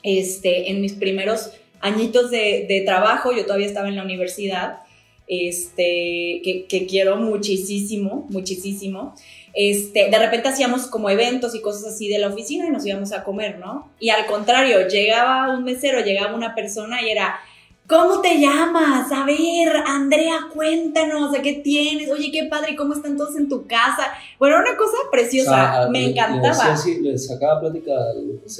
[0.01, 4.79] este, en mis primeros añitos de, de trabajo, yo todavía estaba en la universidad,
[5.27, 9.13] este, que, que quiero muchísimo, muchísimo.
[9.53, 13.11] Este, de repente hacíamos como eventos y cosas así de la oficina y nos íbamos
[13.11, 13.91] a comer, ¿no?
[13.99, 17.39] Y al contrario, llegaba un mesero, llegaba una persona y era,
[17.87, 19.11] ¿Cómo te llamas?
[19.11, 22.11] A ver, Andrea, cuéntanos, ¿de qué tienes?
[22.11, 24.13] Oye, qué padre, ¿cómo están todos en tu casa?
[24.37, 26.73] Bueno, una cosa preciosa, O sea, me le- encantaba.
[26.73, 27.91] así, le sacaba plática.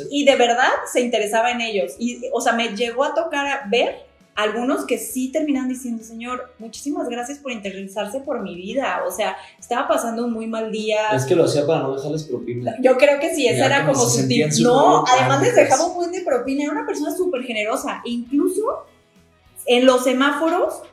[0.09, 1.93] Y de verdad se interesaba en ellos.
[1.99, 3.97] Y, o sea, me llegó a tocar a ver
[4.39, 9.03] algunos que sí terminan diciendo, señor, muchísimas gracias por interesarse por mi vida.
[9.05, 11.09] O sea, estaba pasando un muy mal día.
[11.13, 12.75] Es que lo hacía para no dejarles propina.
[12.81, 14.47] Yo creo que sí, ese Ya era como su tip.
[14.61, 16.63] No, además les dejaba un buen de propina.
[16.63, 18.01] Era una persona súper generosa.
[18.05, 18.85] E incluso
[19.65, 20.83] en los semáforos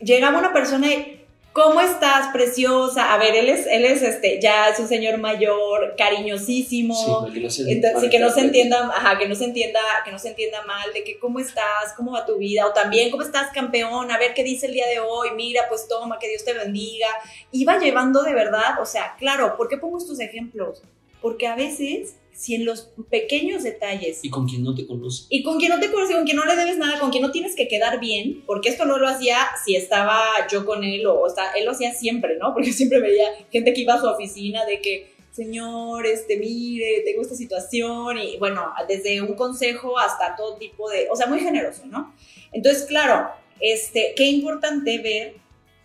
[0.00, 1.20] llegaba una persona y,
[1.58, 3.12] ¿cómo estás, preciosa?
[3.12, 7.26] A ver, él es, él es este, ya es un señor mayor, cariñosísimo.
[7.26, 9.80] Sí, que no se Entonces, sí, que no se entienda, ajá, que no se entienda,
[10.04, 13.10] que no se entienda mal de que cómo estás, cómo va tu vida, o también
[13.10, 16.28] cómo estás, campeón, a ver qué dice el día de hoy, mira, pues toma, que
[16.28, 17.08] Dios te bendiga.
[17.50, 20.82] Iba llevando de verdad, o sea, claro, ¿por qué pongo estos ejemplos?
[21.20, 25.26] Porque a veces, si en los pequeños detalles Y con quien no te conoce.
[25.28, 27.32] y con quien no te conoce, con quien no le debes nada, con quien no
[27.32, 31.14] tienes que quedar bien, porque esto no lo hacía si estaba yo con él o,
[31.14, 32.54] o está, él lo hacía siempre, ¿no?
[32.54, 37.22] Porque siempre veía gente que iba a su oficina de que, señor, este, mire, tengo
[37.22, 41.86] esta situación y bueno, desde un consejo hasta todo tipo de, o sea, muy generoso,
[41.86, 42.14] ¿no?
[42.52, 43.28] Entonces, claro,
[43.60, 45.34] este, qué importante ver,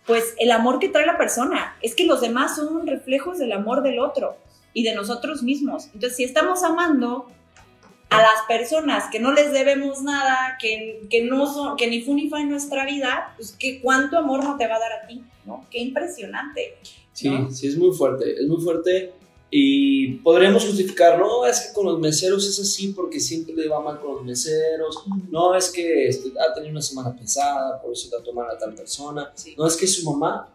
[0.06, 1.76] pues, el amor que trae la persona.
[1.82, 4.36] Es que los demás son reflejos del amor del otro
[4.74, 5.86] y de nosotros mismos.
[5.94, 7.26] Entonces, si estamos amando
[8.10, 12.14] a las personas que no les debemos nada, que, que no son, que ni fu
[12.14, 15.06] ni fa en nuestra vida, pues que cuánto amor no te va a dar a
[15.06, 15.66] ti, ¿no?
[15.70, 16.76] Qué impresionante.
[17.12, 17.50] Sí, ¿no?
[17.50, 19.12] sí, es muy fuerte, es muy fuerte
[19.50, 23.80] y podríamos justificar, no, es que con los meseros es así porque siempre le va
[23.80, 28.08] mal con los meseros, no, es que este, ha tenido una semana pesada, por eso
[28.10, 30.48] trató mal a tal persona, Sí, no, es que su mamá,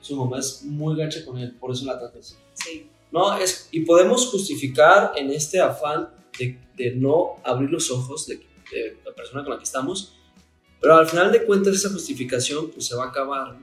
[0.00, 2.34] su mamá es muy gacha con él, por eso la trata así.
[2.54, 8.40] sí, No, es, y podemos justificar en este afán de, no abrir los ojos de,
[9.04, 10.14] la persona con la que estamos,
[10.80, 13.56] pero al final de cuentas esa justificación pues se va a acabar,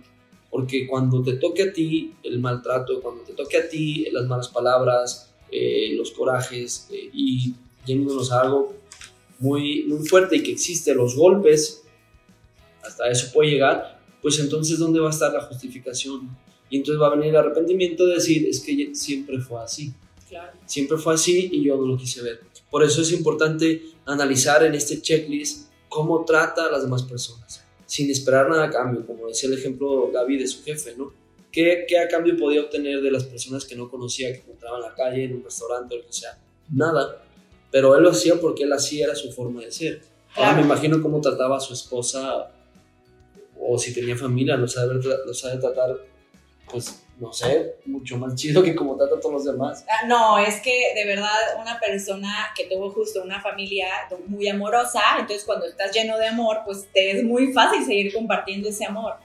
[0.50, 4.48] porque cuando te toque a ti el maltrato, cuando te toque a ti las malas
[4.48, 7.54] palabras, eh, los corajes eh, y
[7.86, 8.74] yéndonos a algo
[9.40, 11.84] muy, muy fuerte y que existe, los golpes,
[12.82, 16.30] hasta eso puede llegar, pues entonces ¿dónde va a estar la justificación?
[16.70, 19.94] Y entonces va a venir el arrepentimiento de decir, es que siempre fue así,
[20.28, 20.54] claro.
[20.66, 22.42] siempre fue así y yo no lo quise ver.
[22.72, 28.10] Por eso es importante analizar en este checklist cómo trata a las demás personas, sin
[28.10, 31.14] esperar nada a cambio, como decía el ejemplo Gaby de su jefe, ¿no?
[31.52, 34.84] ¿Qué, ¿Qué a cambio podía obtener de las personas que no conocía, que encontraba en
[34.84, 36.40] la calle, en un restaurante o lo que sea?
[36.72, 37.24] Nada.
[37.70, 40.02] Pero él lo hacía porque él así era su forma de ser.
[40.36, 42.52] Ahora me imagino cómo trataba a su esposa
[43.60, 45.96] o si tenía familia, lo sabe, lo sabe tratar,
[46.70, 49.86] pues, no sé, mucho más chido que como trata a todos los demás.
[49.88, 51.30] Ah, No, es que de verdad
[51.62, 53.88] una persona que tuvo justo una familia
[54.28, 58.70] muy amorosa, entonces cuando estás lleno de amor, pues te es muy fácil seguir compartiendo
[58.70, 59.16] ese amor.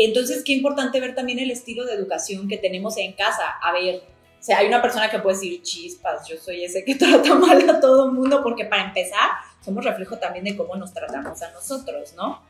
[0.00, 3.56] Entonces, qué importante ver también el estilo de educación que tenemos en casa.
[3.60, 3.96] A ver,
[4.38, 7.68] o sea, hay una persona que puede decir, chispas, yo soy ese que trata mal
[7.68, 9.30] a todo el mundo, porque para empezar,
[9.64, 12.42] somos reflejo también de cómo nos tratamos a nosotros, ¿no?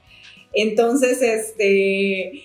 [0.53, 2.45] Entonces, este,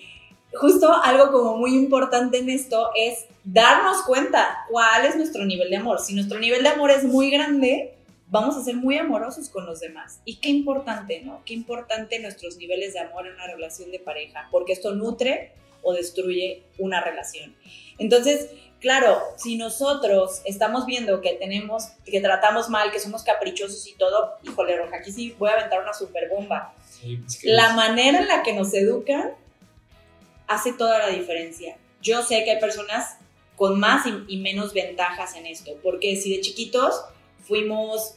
[0.56, 5.78] justo algo como muy importante en esto es darnos cuenta cuál es nuestro nivel de
[5.78, 6.00] amor.
[6.00, 7.96] Si nuestro nivel de amor es muy grande,
[8.28, 10.22] vamos a ser muy amorosos con los demás.
[10.26, 11.42] Y qué importante, ¿no?
[11.46, 15.94] Qué importante nuestros niveles de amor en una relación de pareja, porque esto nutre o
[15.94, 17.56] destruye una relación.
[17.98, 23.96] Entonces, claro, si nosotros estamos viendo que tenemos, que tratamos mal, que somos caprichosos y
[23.96, 26.74] todo, híjole, Roja, aquí sí voy a aventar una super bomba.
[27.28, 29.32] Es que La manera en la que nos educan
[30.54, 31.78] hace toda la diferencia.
[32.02, 33.18] Yo sé que hay personas
[33.56, 37.04] con más y, menos ventajas en esto, porque si de chiquitos
[37.48, 38.16] fuimos,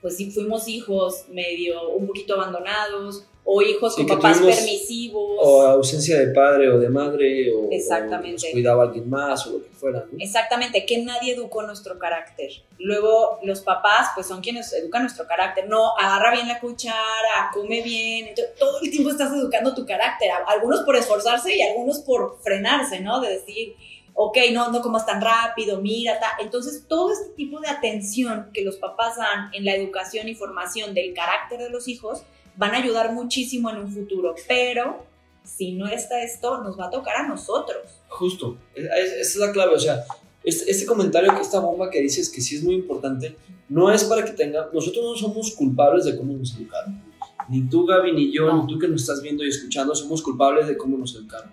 [0.00, 5.38] pues sí, fuimos hijos medio un poquito abandonados, o hijos Sí, con papás tuvimos- permisivos.
[5.38, 8.28] o ausencia de padre o de madre o, Exactamente.
[8.30, 10.18] o nos cuidaba alguien más o lo que fuera, ¿no?
[10.18, 12.50] Exactamente, que nadie educó nuestro carácter.
[12.78, 15.68] Luego los papás, pues son quienes educan nuestro carácter.
[15.68, 18.28] No, agarra bien la cuchara, come bien.
[18.28, 20.30] Entonces, todo el tiempo estás educando tu carácter.
[20.46, 23.20] Algunos por esforzarse y algunos por frenarse, ¿no?
[23.20, 23.74] De decir,
[24.14, 26.32] ok, no, no comas tan rápido, mira, ta.
[26.40, 30.94] Entonces, todo este tipo de atención que los papás dan en la educación y formación
[30.94, 32.22] del carácter de los hijos
[32.56, 34.34] van a ayudar muchísimo en un futuro.
[34.48, 35.04] Pero
[35.44, 37.82] si no está esto, nos va a tocar a nosotros.
[38.08, 40.04] Justo, es- es- esa es la clave, o sea,
[40.42, 43.36] este, este comentario, esta bomba que dices que sí es muy importante,
[43.68, 47.02] no es para que tenga, nosotros no somos culpables de cómo nos educaron.
[47.48, 48.62] Ni tú, Gaby, ni yo, No.
[48.62, 51.50] ni tú que nos estás viendo y escuchando, somos culpables de cómo nos educaron.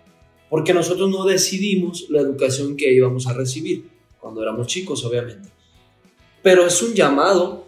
[0.49, 5.49] Porque nosotros no decidimos la educación que íbamos a recibir, cuando éramos chicos, obviamente.
[6.43, 7.65] Pero es un llamado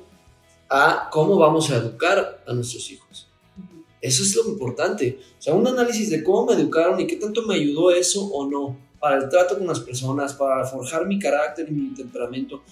[0.69, 3.27] a cómo vamos a educar a nuestros hijos.
[4.01, 5.19] Eso es lo importante.
[5.39, 8.49] O sea, un análisis de cómo me educaron y qué tanto me ayudó eso o
[8.49, 12.63] no para el trato con las personas, para forjar mi carácter y mi temperamento.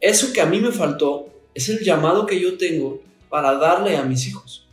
[0.00, 4.04] Eso que a mí me faltó es el llamado que yo tengo para darle a
[4.04, 4.68] mis hijos.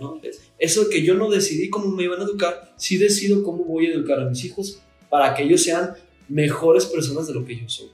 [0.00, 0.20] ¿no?
[0.58, 3.94] Eso que yo no decidí cómo me iban a educar, sí decido cómo voy a
[3.94, 5.94] educar a mis hijos para que ellos sean
[6.28, 7.90] mejores personas de lo que yo soy.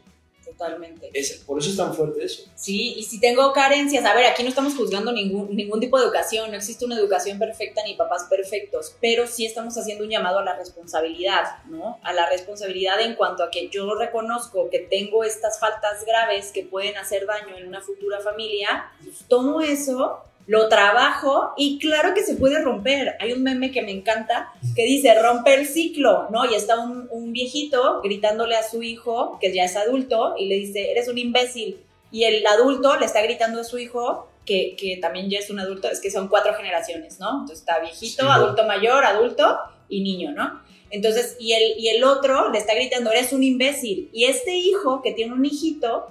[0.56, 1.10] Totalmente.
[1.12, 2.44] Es, por eso es tan fuerte eso.
[2.54, 6.04] Sí, y si tengo carencias, a ver, aquí no estamos juzgando ningún, ningún tipo de
[6.04, 10.38] educación, no existe una educación perfecta ni papás perfectos, pero sí estamos haciendo un llamado
[10.38, 11.98] a la responsabilidad, ¿no?
[12.02, 16.62] A la responsabilidad en cuanto a que yo reconozco que tengo estas faltas graves que
[16.62, 22.22] pueden hacer daño en una futura familia, pues tomo eso lo trabajo y claro que
[22.22, 23.16] se puede romper.
[23.20, 26.44] Hay un meme que me encanta que dice rompe el ciclo, ¿no?
[26.50, 30.56] Y está un, un, viejito gritándole a su hijo, que ya es adulto, y le
[30.56, 31.80] dice, eres un imbécil.
[32.12, 35.58] Y el adulto le está gritando a su hijo, que, que también ya es un
[35.58, 37.40] adulto, es que son cuatro generaciones, ¿no?
[37.40, 40.62] Entonces está viejito, sí, adulto mayor, adulto y niño, ¿no?
[40.90, 44.08] Entonces, y el, y el otro le está gritando, eres un imbécil.
[44.12, 46.06] Y este hijo, que tiene un hijito,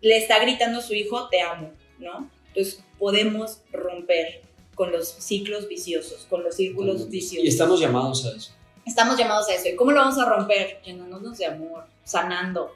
[0.00, 2.28] le está gritando a su hijo, te amo, ¿no?
[2.58, 4.42] Entonces podemos romper
[4.74, 7.44] con los ciclos viciosos, con los círculos viciosos.
[7.44, 8.50] Y estamos llamados a eso.
[8.84, 9.68] Estamos llamados a eso.
[9.68, 10.80] ¿Y cómo lo vamos a romper?
[10.84, 12.74] Llenándonos de amor, sanando.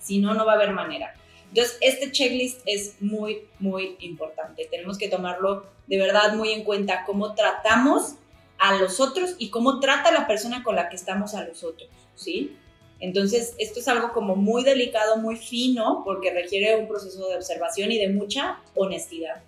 [0.00, 1.14] Si no, no va a haber manera.
[1.50, 4.66] Entonces, este checklist es muy, muy importante.
[4.70, 8.14] Tenemos que tomarlo de verdad muy en cuenta cómo tratamos
[8.56, 11.90] a los otros y cómo trata la persona con la que estamos a los otros,
[12.14, 12.56] ¿sí?
[13.00, 17.92] Entonces, esto es algo como muy delicado, muy fino, porque requiere un proceso de observación
[17.92, 19.42] y de mucha honestidad.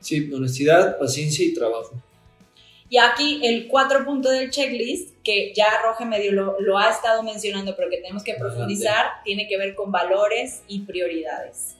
[0.00, 1.92] Sí, honestidad, paciencia y trabajo.
[2.88, 7.22] Y aquí el cuatro punto del checklist, que ya Roge medio lo, lo, ha estado
[7.22, 9.20] mencionando, pero que tenemos que profundizar, Adelante.
[9.24, 11.76] tiene que ver con valores y prioridades.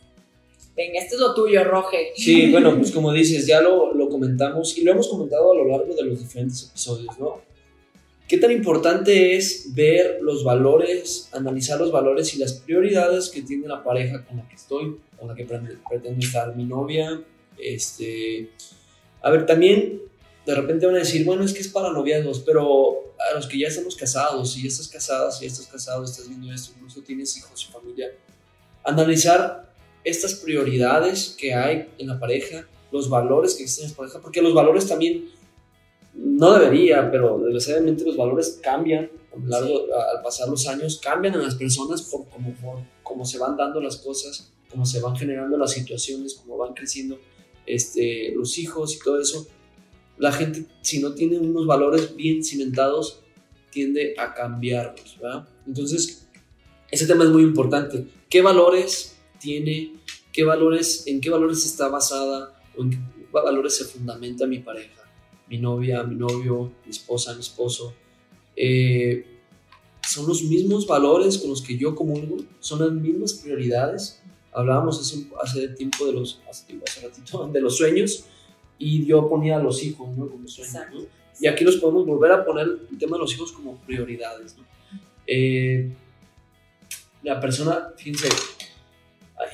[0.76, 2.12] Venga, esto es lo tuyo, Roge.
[2.16, 5.64] Sí, bueno, pues como dices, ya lo, lo comentamos y lo hemos comentado a lo
[5.66, 7.40] largo de los diferentes episodios, ¿no?
[8.26, 13.68] ¿Qué tan importante es ver los valores, analizar los valores y las prioridades que tiene
[13.68, 17.22] la pareja con la que estoy, con la que pretendo estar, mi novia?
[17.58, 18.50] Este,
[19.20, 20.00] a ver, también
[20.46, 23.58] de repente van a decir, bueno, es que es para noviazgos, pero a los que
[23.58, 27.02] ya estamos casados, si ya estás casada, si ya estás casado, estás viendo esto, incluso
[27.02, 28.10] tienes hijos y familia,
[28.84, 29.70] analizar
[30.02, 34.40] estas prioridades que hay en la pareja, los valores que existen en la pareja, porque
[34.40, 35.30] los valores también
[36.14, 41.34] no debería, pero desgraciadamente los valores cambian a lo largo, al pasar los años, cambian
[41.34, 45.58] en las personas por cómo por, se van dando las cosas, cómo se van generando
[45.58, 47.18] las situaciones, cómo van creciendo
[47.66, 49.46] este, los hijos y todo eso.
[50.18, 53.20] La gente, si no tiene unos valores bien cimentados,
[53.70, 55.48] tiende a cambiarlos, ¿verdad?
[55.66, 56.28] Entonces,
[56.90, 58.06] ese tema es muy importante.
[58.28, 59.94] ¿Qué valores tiene?
[60.32, 62.98] ¿Qué valores, en qué valores está basada o en qué
[63.32, 65.03] valores se fundamenta mi pareja?
[65.48, 67.94] Mi novia, mi novio, mi esposa, mi esposo,
[68.56, 69.26] eh,
[70.08, 74.22] son los mismos valores con los que yo comulgo, son las mismas prioridades.
[74.52, 78.24] Hablábamos hace, hace tiempo de los, hace, tiempo, hace ratito, de los sueños
[78.78, 80.28] y yo ponía a los hijos ¿no?
[80.28, 80.74] como sueños.
[80.92, 81.00] ¿no?
[81.40, 84.56] Y aquí los podemos volver a poner el tema de los hijos como prioridades.
[84.56, 84.64] ¿no?
[85.26, 85.90] Eh,
[87.22, 88.28] la persona, fíjense,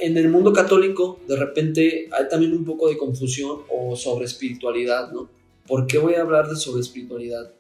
[0.00, 5.12] en el mundo católico de repente hay también un poco de confusión o sobre espiritualidad,
[5.12, 5.29] ¿no?
[5.70, 7.54] ¿Por qué voy a hablar sobre espiritualidad?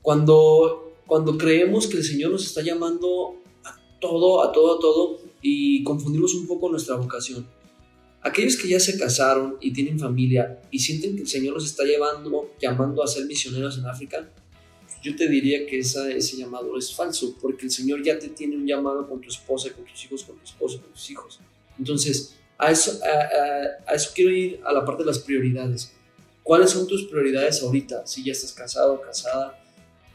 [0.00, 5.18] Cuando, cuando creemos que el Señor nos está llamando a todo, a todo, a todo,
[5.42, 7.46] y confundimos un poco nuestra vocación.
[8.22, 11.84] Aquellos que ya se casaron y tienen familia y sienten que el Señor los está
[11.84, 14.30] llevando, llamando a ser misioneros en África,
[15.02, 18.66] yo te diría que ese llamado es falso, porque el Señor ya te tiene un
[18.66, 21.38] llamado con tu esposa, con tus hijos, con tu esposo, con tus hijos.
[21.78, 22.98] Entonces, a eso,
[23.86, 25.92] a eso quiero ir a la parte de las prioridades.
[26.42, 28.04] ¿Cuáles son tus prioridades ahorita?
[28.06, 29.62] Si ya estás casado o casada,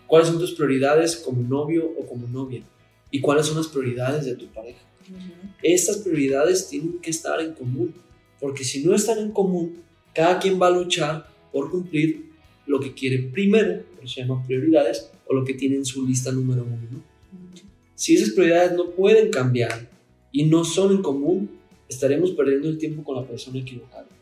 [0.06, 2.64] ¿cuáles son tus prioridades como novio o como novia?
[3.10, 4.82] ¿Y cuáles son las prioridades de tu pareja?
[5.10, 5.56] Uh -huh.
[5.64, 7.94] Estas prioridades tienen que estar en común,
[8.42, 9.78] porque si no están en común,
[10.14, 12.26] cada quien va a luchar por cumplir
[12.66, 16.32] lo que quiere primero, por se llaman prioridades, o lo que tiene en su lista
[16.32, 16.88] número uno.
[16.92, 16.98] ¿no?
[16.98, 17.62] Uh -huh.
[17.96, 19.90] Si esas prioridades no pueden cambiar
[20.34, 21.50] y no son en común,
[21.88, 24.17] estaremos perdiendo el tiempo con la persona equivocada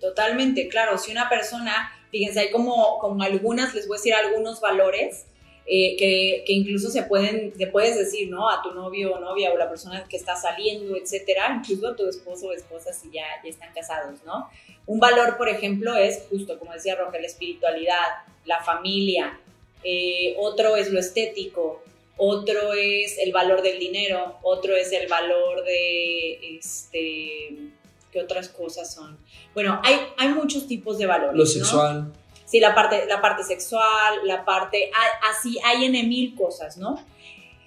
[0.00, 5.26] totalmente, claro, si una persona, fíjense, hay como, algunas, les voy a decir algunos valores
[5.66, 8.50] eh, que, que, incluso se pueden, te puedes decir, ¿no?
[8.50, 12.08] A tu novio o novia o la persona que está saliendo, etcétera, incluso a tu
[12.08, 14.48] esposo o esposa si ya, ya están casados, ¿no?
[14.86, 18.06] Un valor, por ejemplo, es justo, como decía Roger, la espiritualidad,
[18.46, 19.38] la familia,
[19.84, 21.82] eh, otro es lo estético,
[22.16, 27.70] otro es el valor del dinero, otro es el valor de, este,
[28.12, 29.18] ¿Qué otras cosas son?
[29.54, 31.36] Bueno, hay, hay muchos tipos de valores.
[31.36, 31.46] Lo ¿no?
[31.50, 32.12] sexual.
[32.44, 34.90] Sí, la parte, la parte sexual, la parte,
[35.30, 36.96] así hay en mil cosas, ¿no?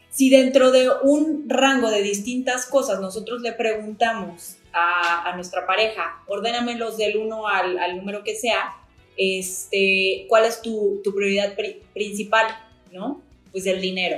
[0.10, 6.22] Si dentro de un rango de distintas cosas nosotros le preguntamos a, a nuestra pareja,
[6.28, 8.76] ordénamelos del 1 al, al número que sea,
[9.18, 12.46] este, ¿cuál es tu, tu prioridad pri- principal,
[12.92, 13.22] ¿no?
[13.52, 14.18] Pues el dinero,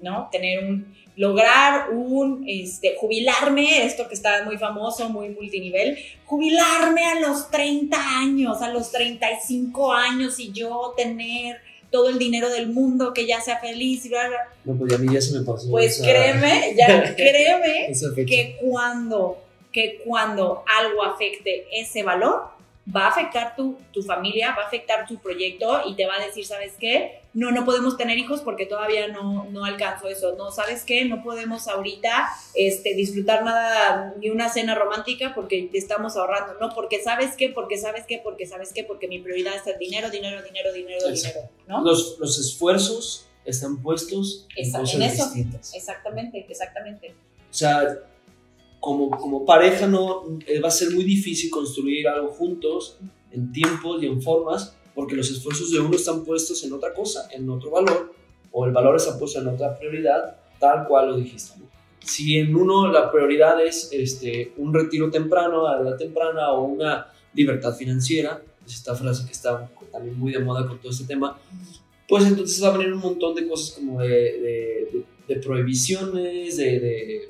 [0.00, 0.28] ¿no?
[0.30, 5.96] Tener un, lograr un, este, jubilarme, esto que está muy famoso, muy multinivel,
[6.26, 11.60] jubilarme a los 30 años, a los 35 años y yo tener
[11.90, 14.38] todo el dinero del mundo, que ya sea feliz y bla, bla.
[14.64, 15.70] No, pues a mí ya se me pasó.
[15.70, 17.86] Pues esa- créeme, ya créeme
[18.26, 19.38] que cuando,
[19.70, 22.48] que cuando algo afecte ese valor,
[22.94, 26.26] va a afectar tu, tu familia, va a afectar tu proyecto y te va a
[26.26, 27.22] decir, ¿sabes qué?
[27.32, 30.34] No, no podemos tener hijos porque todavía no, no alcanzo eso.
[30.36, 31.04] No, ¿sabes qué?
[31.06, 36.54] No podemos ahorita este, disfrutar nada, ni una cena romántica porque estamos ahorrando.
[36.60, 37.48] No, porque ¿sabes qué?
[37.48, 38.20] Porque ¿sabes qué?
[38.22, 38.84] Porque ¿sabes qué?
[38.84, 41.40] Porque mi prioridad es el dinero, dinero, dinero, dinero, Exacto.
[41.40, 41.50] dinero.
[41.66, 41.84] ¿no?
[41.84, 45.24] Los, los esfuerzos están puestos en cosas en eso.
[45.24, 45.74] distintas.
[45.74, 47.14] Exactamente, exactamente.
[47.50, 47.98] O sea,
[48.84, 52.98] como, como pareja no eh, va a ser muy difícil construir algo juntos
[53.30, 57.28] en tiempos y en formas porque los esfuerzos de uno están puestos en otra cosa,
[57.32, 58.12] en otro valor,
[58.52, 61.58] o el valor está puesto en otra prioridad, tal cual lo dijiste.
[61.58, 61.64] ¿no?
[62.00, 67.08] Si en uno la prioridad es este, un retiro temprano, a edad temprana, o una
[67.32, 71.36] libertad financiera, es esta frase que está también muy de moda con todo este tema,
[72.06, 76.56] pues entonces va a venir un montón de cosas como de, de- de- de prohibiciones,
[76.58, 77.28] de, de,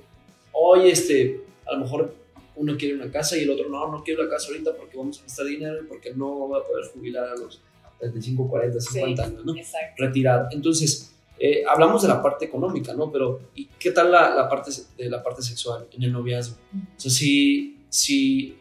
[0.85, 2.15] este, a lo mejor
[2.57, 5.19] uno quiere una casa y el otro no, no quiero la casa ahorita porque vamos
[5.19, 7.61] a gastar dinero y porque no va a poder jubilar a los
[7.99, 9.57] 35, 40, 50 años, ¿no?
[9.57, 10.05] Exacto.
[10.05, 10.49] Retirado.
[10.51, 13.11] Entonces, eh, hablamos de la parte económica, ¿no?
[13.11, 16.57] Pero, ¿y qué tal la, la parte de la parte sexual en el noviazgo?
[16.97, 18.57] O sea, si, si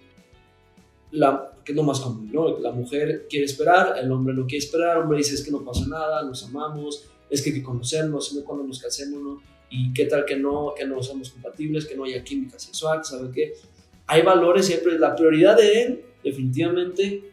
[1.12, 2.60] la, que es lo más común, ¿no?
[2.60, 5.64] La mujer quiere esperar, el hombre no quiere esperar, el hombre dice es que no
[5.64, 9.53] pasa nada, nos amamos, es que hay que conocernos, sino cuando nos casemos, ¿no?
[9.76, 13.32] Y qué tal que no, que no somos compatibles, que no haya química sexual, ¿sabe
[13.34, 13.54] qué?
[14.06, 17.24] Hay valores siempre, la prioridad de él, definitivamente,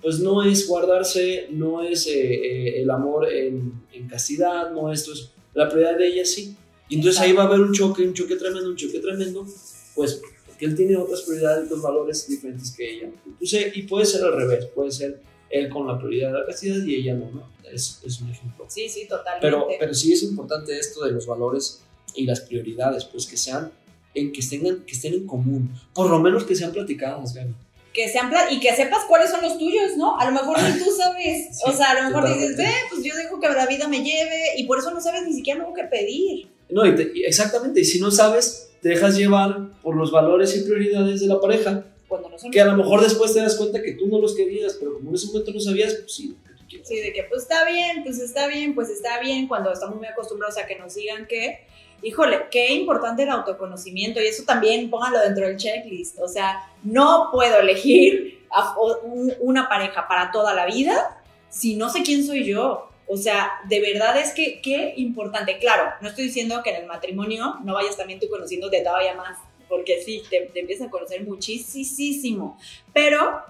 [0.00, 5.12] pues no es guardarse, no es eh, eh, el amor en, en castidad, no esto
[5.12, 6.56] es, la prioridad de ella sí.
[6.88, 9.46] Y entonces ahí va a haber un choque, un choque tremendo, un choque tremendo,
[9.94, 13.10] pues porque él tiene otras prioridades, otros valores diferentes que ella.
[13.26, 15.20] Entonces, y puede ser al revés, puede ser
[15.50, 17.42] él con la prioridad de la castidad y ella no, ¿no?
[17.70, 18.64] Es, es un ejemplo.
[18.68, 19.46] Sí, sí, totalmente.
[19.46, 21.82] Pero, pero sí es importante esto de los valores
[22.14, 23.70] y las prioridades, pues que sean,
[24.14, 27.54] en que, estén, que estén en común, por lo menos que sean platicadas, Gaby.
[27.92, 30.18] que sean y que sepas cuáles son los tuyos, ¿no?
[30.18, 31.56] A lo mejor ni tú sabes.
[31.56, 33.98] Sí, o sea, a lo mejor dices, ve, pues yo dejo que la vida me
[34.02, 36.48] lleve y por eso no sabes ni siquiera luego qué pedir.
[36.70, 40.62] No, y te- exactamente, y si no sabes, te dejas llevar por los valores y
[40.62, 43.80] prioridades de la pareja, Cuando no son que a lo mejor después te das cuenta
[43.80, 46.34] que tú no los querías, pero como en ese momento no sabías, pues sí, lo
[46.44, 46.88] que tú quieras.
[46.88, 50.06] Sí, de que pues está bien, pues está bien, pues está bien, cuando estamos muy
[50.08, 51.60] acostumbrados a que nos digan que,
[52.02, 56.18] híjole, qué importante el autoconocimiento y eso también pónganlo dentro del checklist.
[56.18, 61.88] O sea, no puedo elegir a un- una pareja para toda la vida si no
[61.90, 62.88] sé quién soy yo.
[63.06, 65.58] O sea, de verdad es que qué importante.
[65.58, 69.36] Claro, no estoy diciendo que en el matrimonio no vayas también tú conociéndote todavía más,
[69.70, 72.58] porque sí, te, te empiezas a conocer muchísimo,
[72.92, 73.40] pero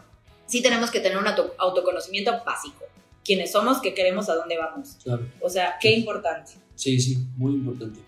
[0.46, 2.84] sí tenemos que tener un auto- autoconocimiento básico.
[3.24, 4.96] Quiénes somos, qué queremos, a dónde vamos.
[5.02, 5.26] Claro.
[5.40, 6.52] O sea, qué importante.
[6.76, 8.00] Sí, sí, muy importante.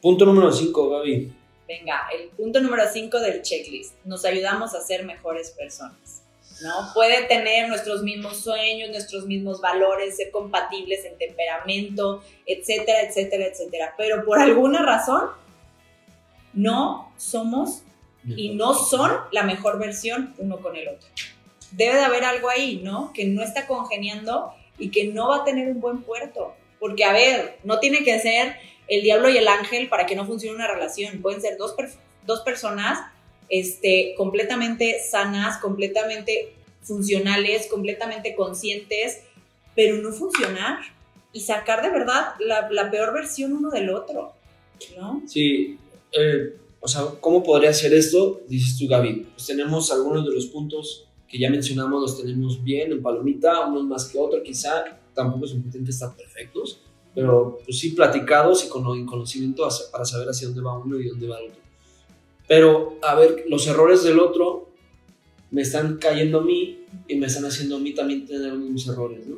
[0.00, 1.32] Punto número 5, Gaby.
[1.66, 3.94] Venga, el punto número 5 del checklist.
[4.04, 6.22] Nos ayudamos a ser mejores personas.
[6.62, 6.72] ¿no?
[6.94, 13.94] Puede tener nuestros mismos sueños, nuestros mismos valores, ser compatibles en temperamento, etcétera, etcétera, etcétera.
[13.96, 15.28] Pero por alguna razón
[16.58, 17.82] no somos
[18.24, 21.08] y no son la mejor versión uno con el otro.
[21.72, 23.12] Debe de haber algo ahí, ¿no?
[23.14, 26.54] Que no está congeniando y que no va a tener un buen puerto.
[26.78, 28.56] Porque, a ver, no tiene que ser
[28.86, 31.22] el diablo y el ángel para que no funcione una relación.
[31.22, 31.92] Pueden ser dos, per-
[32.26, 32.98] dos personas
[33.48, 39.20] este, completamente sanas, completamente funcionales, completamente conscientes,
[39.74, 40.80] pero no funcionar
[41.32, 44.32] y sacar de verdad la, la peor versión uno del otro,
[44.98, 45.22] ¿no?
[45.26, 45.78] Sí,
[46.12, 48.40] eh, o sea, ¿cómo podría ser esto?
[48.48, 49.26] Dices tú, Gaby.
[49.34, 53.84] Pues tenemos algunos de los puntos que ya mencionamos, los tenemos bien en palomita, unos
[53.84, 54.84] más que otros, quizá
[55.14, 56.80] tampoco es importante que están perfectos,
[57.14, 61.08] pero pues sí platicados y con conocimiento hacia- para saber hacia dónde va uno y
[61.08, 61.60] dónde va el otro.
[62.46, 64.70] Pero, a ver, los errores del otro
[65.50, 66.78] me están cayendo a mí
[67.08, 69.36] y me están haciendo a mí también tener mismos errores, ¿no?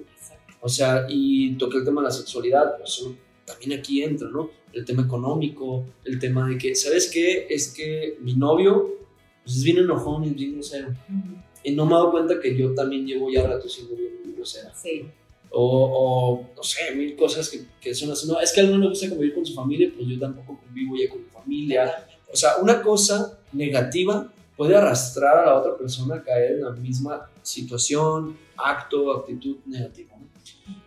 [0.60, 3.04] O sea, y toqué el tema de la sexualidad, pues
[3.44, 4.50] también aquí entra, ¿no?
[4.72, 7.46] El tema económico, el tema de que, ¿sabes qué?
[7.50, 8.96] Es que mi novio
[9.42, 10.88] pues es bien enojón, es bien grosero.
[10.88, 11.36] Ujú.
[11.64, 14.36] Y no me he dado cuenta que yo también llevo ya rato siendo bien bien
[14.36, 14.72] grosera.
[14.74, 15.06] Sí.
[15.52, 18.28] O, o, no sé, mil cosas que, que son así.
[18.28, 20.60] No, es que a él no le gusta convivir con su familia, pues yo tampoco
[20.64, 22.06] convivo ya con mi familia.
[22.32, 26.70] O sea, una cosa negativa puede arrastrar a la otra persona a caer en la
[26.70, 30.14] misma situación, acto, actitud negativa.
[30.16, 30.28] ¿no?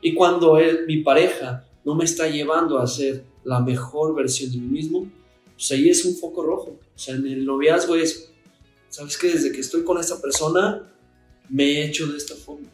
[0.02, 4.58] Y cuando él- mi pareja no me está llevando a ser la mejor versión de
[4.58, 5.10] mí mismo,
[5.54, 6.80] pues ahí es un foco rojo.
[6.96, 8.32] O sea, en el noviazgo es,
[8.90, 10.90] ¿sabes que Desde que estoy con esta persona,
[11.50, 12.68] me he hecho de esta forma.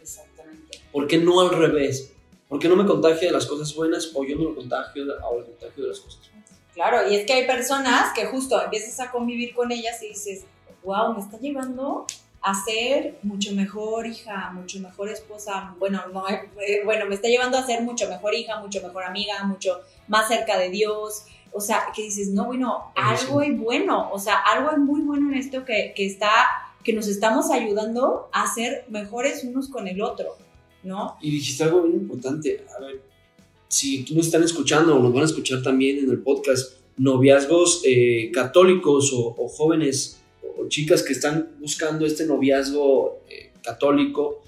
[0.00, 0.80] Exactamente.
[0.92, 2.12] ¿Por qué no al revés?
[2.48, 5.82] ¿Por qué no me contagia de las cosas buenas o yo no lo contagio contagio
[5.84, 6.50] de las cosas buenas?
[6.74, 10.44] Claro, y es que hay personas que justo empiezas a convivir con ellas y dices,
[10.82, 12.06] wow, me está llevando
[12.42, 17.56] a ser mucho mejor hija, mucho mejor esposa, bueno, no, eh, bueno, me está llevando
[17.56, 21.24] a ser mucho mejor hija, mucho mejor amiga, mucho más cerca de Dios.
[21.52, 25.30] O sea, que dices, no, bueno, algo hay bueno, o sea, algo hay muy bueno
[25.30, 26.32] en esto que, que está,
[26.82, 30.36] que nos estamos ayudando a ser mejores unos con el otro,
[30.82, 31.16] ¿no?
[31.20, 32.64] Y dijiste algo bien importante.
[32.76, 33.02] A ver,
[33.68, 37.82] si tú nos están escuchando o nos van a escuchar también en el podcast, noviazgos
[37.84, 40.21] eh, católicos o, o jóvenes
[40.58, 44.42] o chicas que están buscando este noviazgo eh, católico,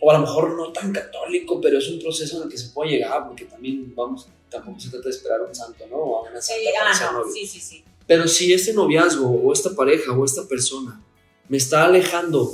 [0.00, 2.68] o a lo mejor no tan católico, pero es un proceso en el que se
[2.70, 5.96] puede llegar, porque también, vamos, tampoco se trata de esperar a un santo, ¿no?
[5.96, 7.84] O a una Sí, santa ser ah, no, sí, sí, sí.
[8.06, 11.02] Pero si este noviazgo o esta pareja o esta persona
[11.48, 12.52] me está alejando,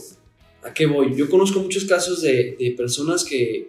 [0.63, 1.15] ¿a qué voy?
[1.15, 3.69] Yo conozco muchos casos de, de personas que,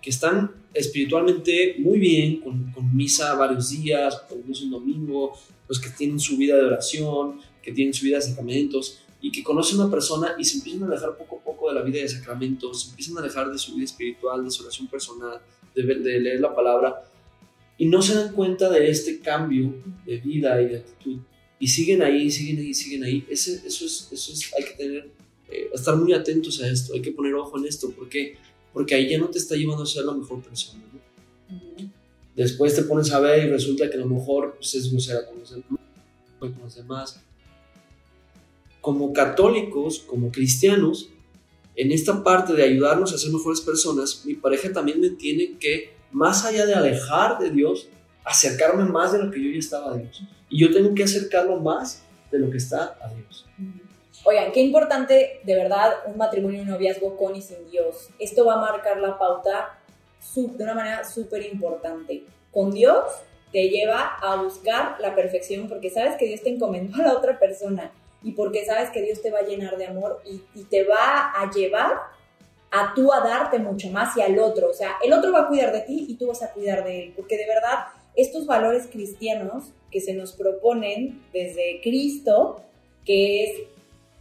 [0.00, 5.32] que están espiritualmente muy bien, con, con misa varios días, con misa un domingo,
[5.68, 9.42] los que tienen su vida de oración, que tienen su vida de sacramentos, y que
[9.42, 11.98] conocen a una persona y se empiezan a alejar poco a poco de la vida
[11.98, 15.40] de sacramentos, se empiezan a alejar de su vida espiritual, de su oración personal,
[15.74, 17.10] de, de leer la palabra,
[17.78, 21.18] y no se dan cuenta de este cambio de vida y de actitud.
[21.58, 23.24] Y siguen ahí, siguen ahí, siguen ahí.
[23.26, 25.10] Ese, eso es, eso es, hay que tener,
[25.50, 27.90] eh, estar muy atentos a esto, hay que poner ojo en esto.
[27.92, 28.36] ¿Por qué?
[28.74, 30.84] Porque ahí ya no te está llevando a ser la mejor persona.
[30.92, 31.90] ¿no?
[32.36, 35.38] Después te pones a ver y resulta que a lo mejor pues, es grosera con
[35.38, 35.80] los demás,
[36.38, 37.24] con los demás.
[38.84, 41.08] Como católicos, como cristianos,
[41.74, 45.94] en esta parte de ayudarnos a ser mejores personas, mi pareja también me tiene que,
[46.12, 47.88] más allá de alejar de Dios,
[48.26, 50.22] acercarme más de lo que yo ya estaba a Dios.
[50.50, 53.46] Y yo tengo que acercarlo más de lo que está a Dios.
[54.22, 58.10] Oigan, qué importante de verdad un matrimonio y un noviazgo con y sin Dios.
[58.18, 59.78] Esto va a marcar la pauta
[60.36, 62.24] de una manera súper importante.
[62.52, 63.02] Con Dios
[63.50, 67.38] te lleva a buscar la perfección porque sabes que Dios te encomendó a la otra
[67.38, 67.90] persona
[68.24, 71.50] y porque sabes que Dios te va a llenar de amor y, te va a
[71.50, 71.92] llevar
[72.70, 74.70] a tú a darte mucho más y al otro.
[74.70, 77.04] O sea, el otro va a cuidar de ti y tú vas a cuidar de
[77.04, 77.12] él.
[77.14, 82.62] Porque de verdad, estos valores cristianos que se nos proponen desde Cristo,
[83.04, 83.50] que es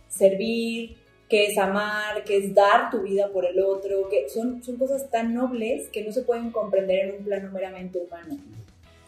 [0.09, 0.97] servir,
[1.29, 5.09] que es amar, que es dar tu vida por el otro, que son, son cosas
[5.09, 8.37] tan nobles que no se pueden comprender en un plano meramente humano.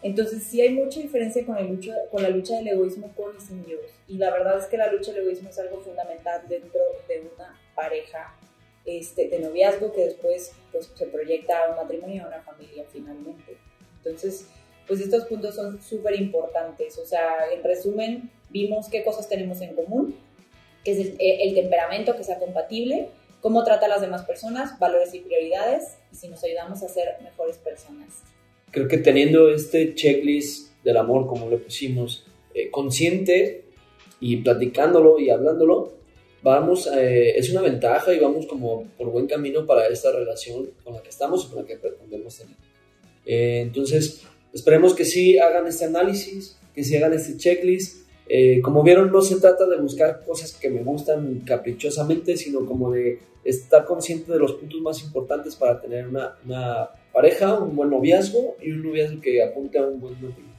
[0.05, 3.41] Entonces sí hay mucha diferencia con, el lucha, con la lucha del egoísmo con y
[3.41, 3.81] sin Dios.
[4.07, 7.59] Y la verdad es que la lucha del egoísmo es algo fundamental dentro de una
[7.73, 8.35] pareja
[8.85, 13.57] este, de noviazgo que después pues, se proyecta a un matrimonio a una familia finalmente.
[13.97, 14.45] Entonces,
[14.87, 16.99] pues estos puntos son súper importantes.
[16.99, 20.15] O sea, en resumen, vimos qué cosas tenemos en común,
[20.83, 23.09] que es el, el temperamento que sea compatible,
[23.41, 27.17] cómo trata a las demás personas, valores y prioridades, y si nos ayudamos a ser
[27.23, 28.34] mejores personas.
[28.75, 33.63] Creo que teniendo este checklist del amor, como le pusimos, eh, consciente
[34.19, 35.93] y platicándolo y hablándolo,
[36.43, 40.93] vamos, eh, es una ventaja y vamos como por buen camino para esta relación con
[40.93, 42.57] la que estamos y con la que pretendemos tener.
[43.25, 44.23] Eh, entonces,
[44.53, 48.05] esperemos que sí hagan este análisis, que sí hagan este checklist.
[48.27, 52.91] Eh, como vieron, no se trata de buscar cosas que me gustan caprichosamente, sino como
[52.91, 57.89] de estar consciente de los puntos más importantes para tener una, una pareja, un buen
[57.89, 60.53] noviazgo y un noviazgo que apunte a un buen matrimonio.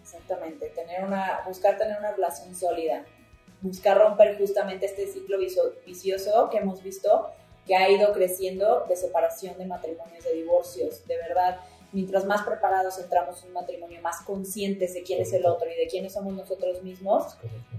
[0.00, 3.04] Exactamente, tener una, buscar tener una relación sólida,
[3.60, 7.30] buscar romper justamente este ciclo vicio- vicioso que hemos visto
[7.66, 11.58] que ha ido creciendo de separación de matrimonios, de divorcios, de verdad.
[11.92, 15.74] Mientras más preparados entramos en un matrimonio, más conscientes de quién es el otro y
[15.76, 17.36] de quiénes somos nosotros mismos,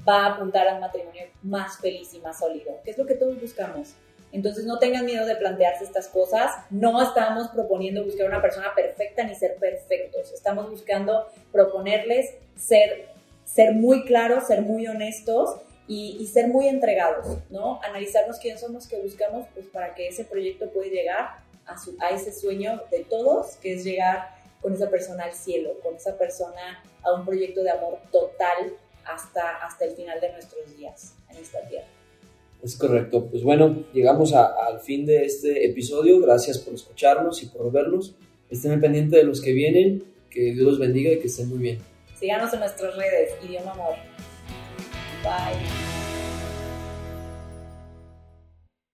[0.07, 3.39] va a apuntar al matrimonio más feliz y más sólido, que es lo que todos
[3.39, 3.95] buscamos.
[4.31, 6.51] Entonces no tengan miedo de plantearse estas cosas.
[6.69, 10.31] No estamos proponiendo buscar una persona perfecta ni ser perfectos.
[10.33, 13.09] Estamos buscando proponerles ser,
[13.45, 15.57] ser muy claros, ser muy honestos
[15.87, 17.81] y, ser muy entregados, ¿no?
[17.81, 22.33] Analizarnos quién somos, qué buscamos, pues para que ese proyecto pueda llegar a, a ese
[22.33, 27.13] sueño de todos, que es llegar con esa persona al cielo, con esa persona a
[27.13, 28.73] un proyecto de amor total
[29.05, 31.96] hasta, hasta el final de nuestros días en esta tierra.
[32.63, 33.27] Es correcto.
[33.29, 36.19] Pues bueno, llegamos al fin de este episodio.
[36.19, 38.15] Gracias por escucharnos y por vernos.
[38.49, 40.03] Estén pendientes de los que vienen.
[40.29, 41.79] Que Dios los bendiga y que estén muy bien.
[42.19, 43.95] Síganos en nuestras redes, Idioma Amor.
[45.23, 45.96] Bye.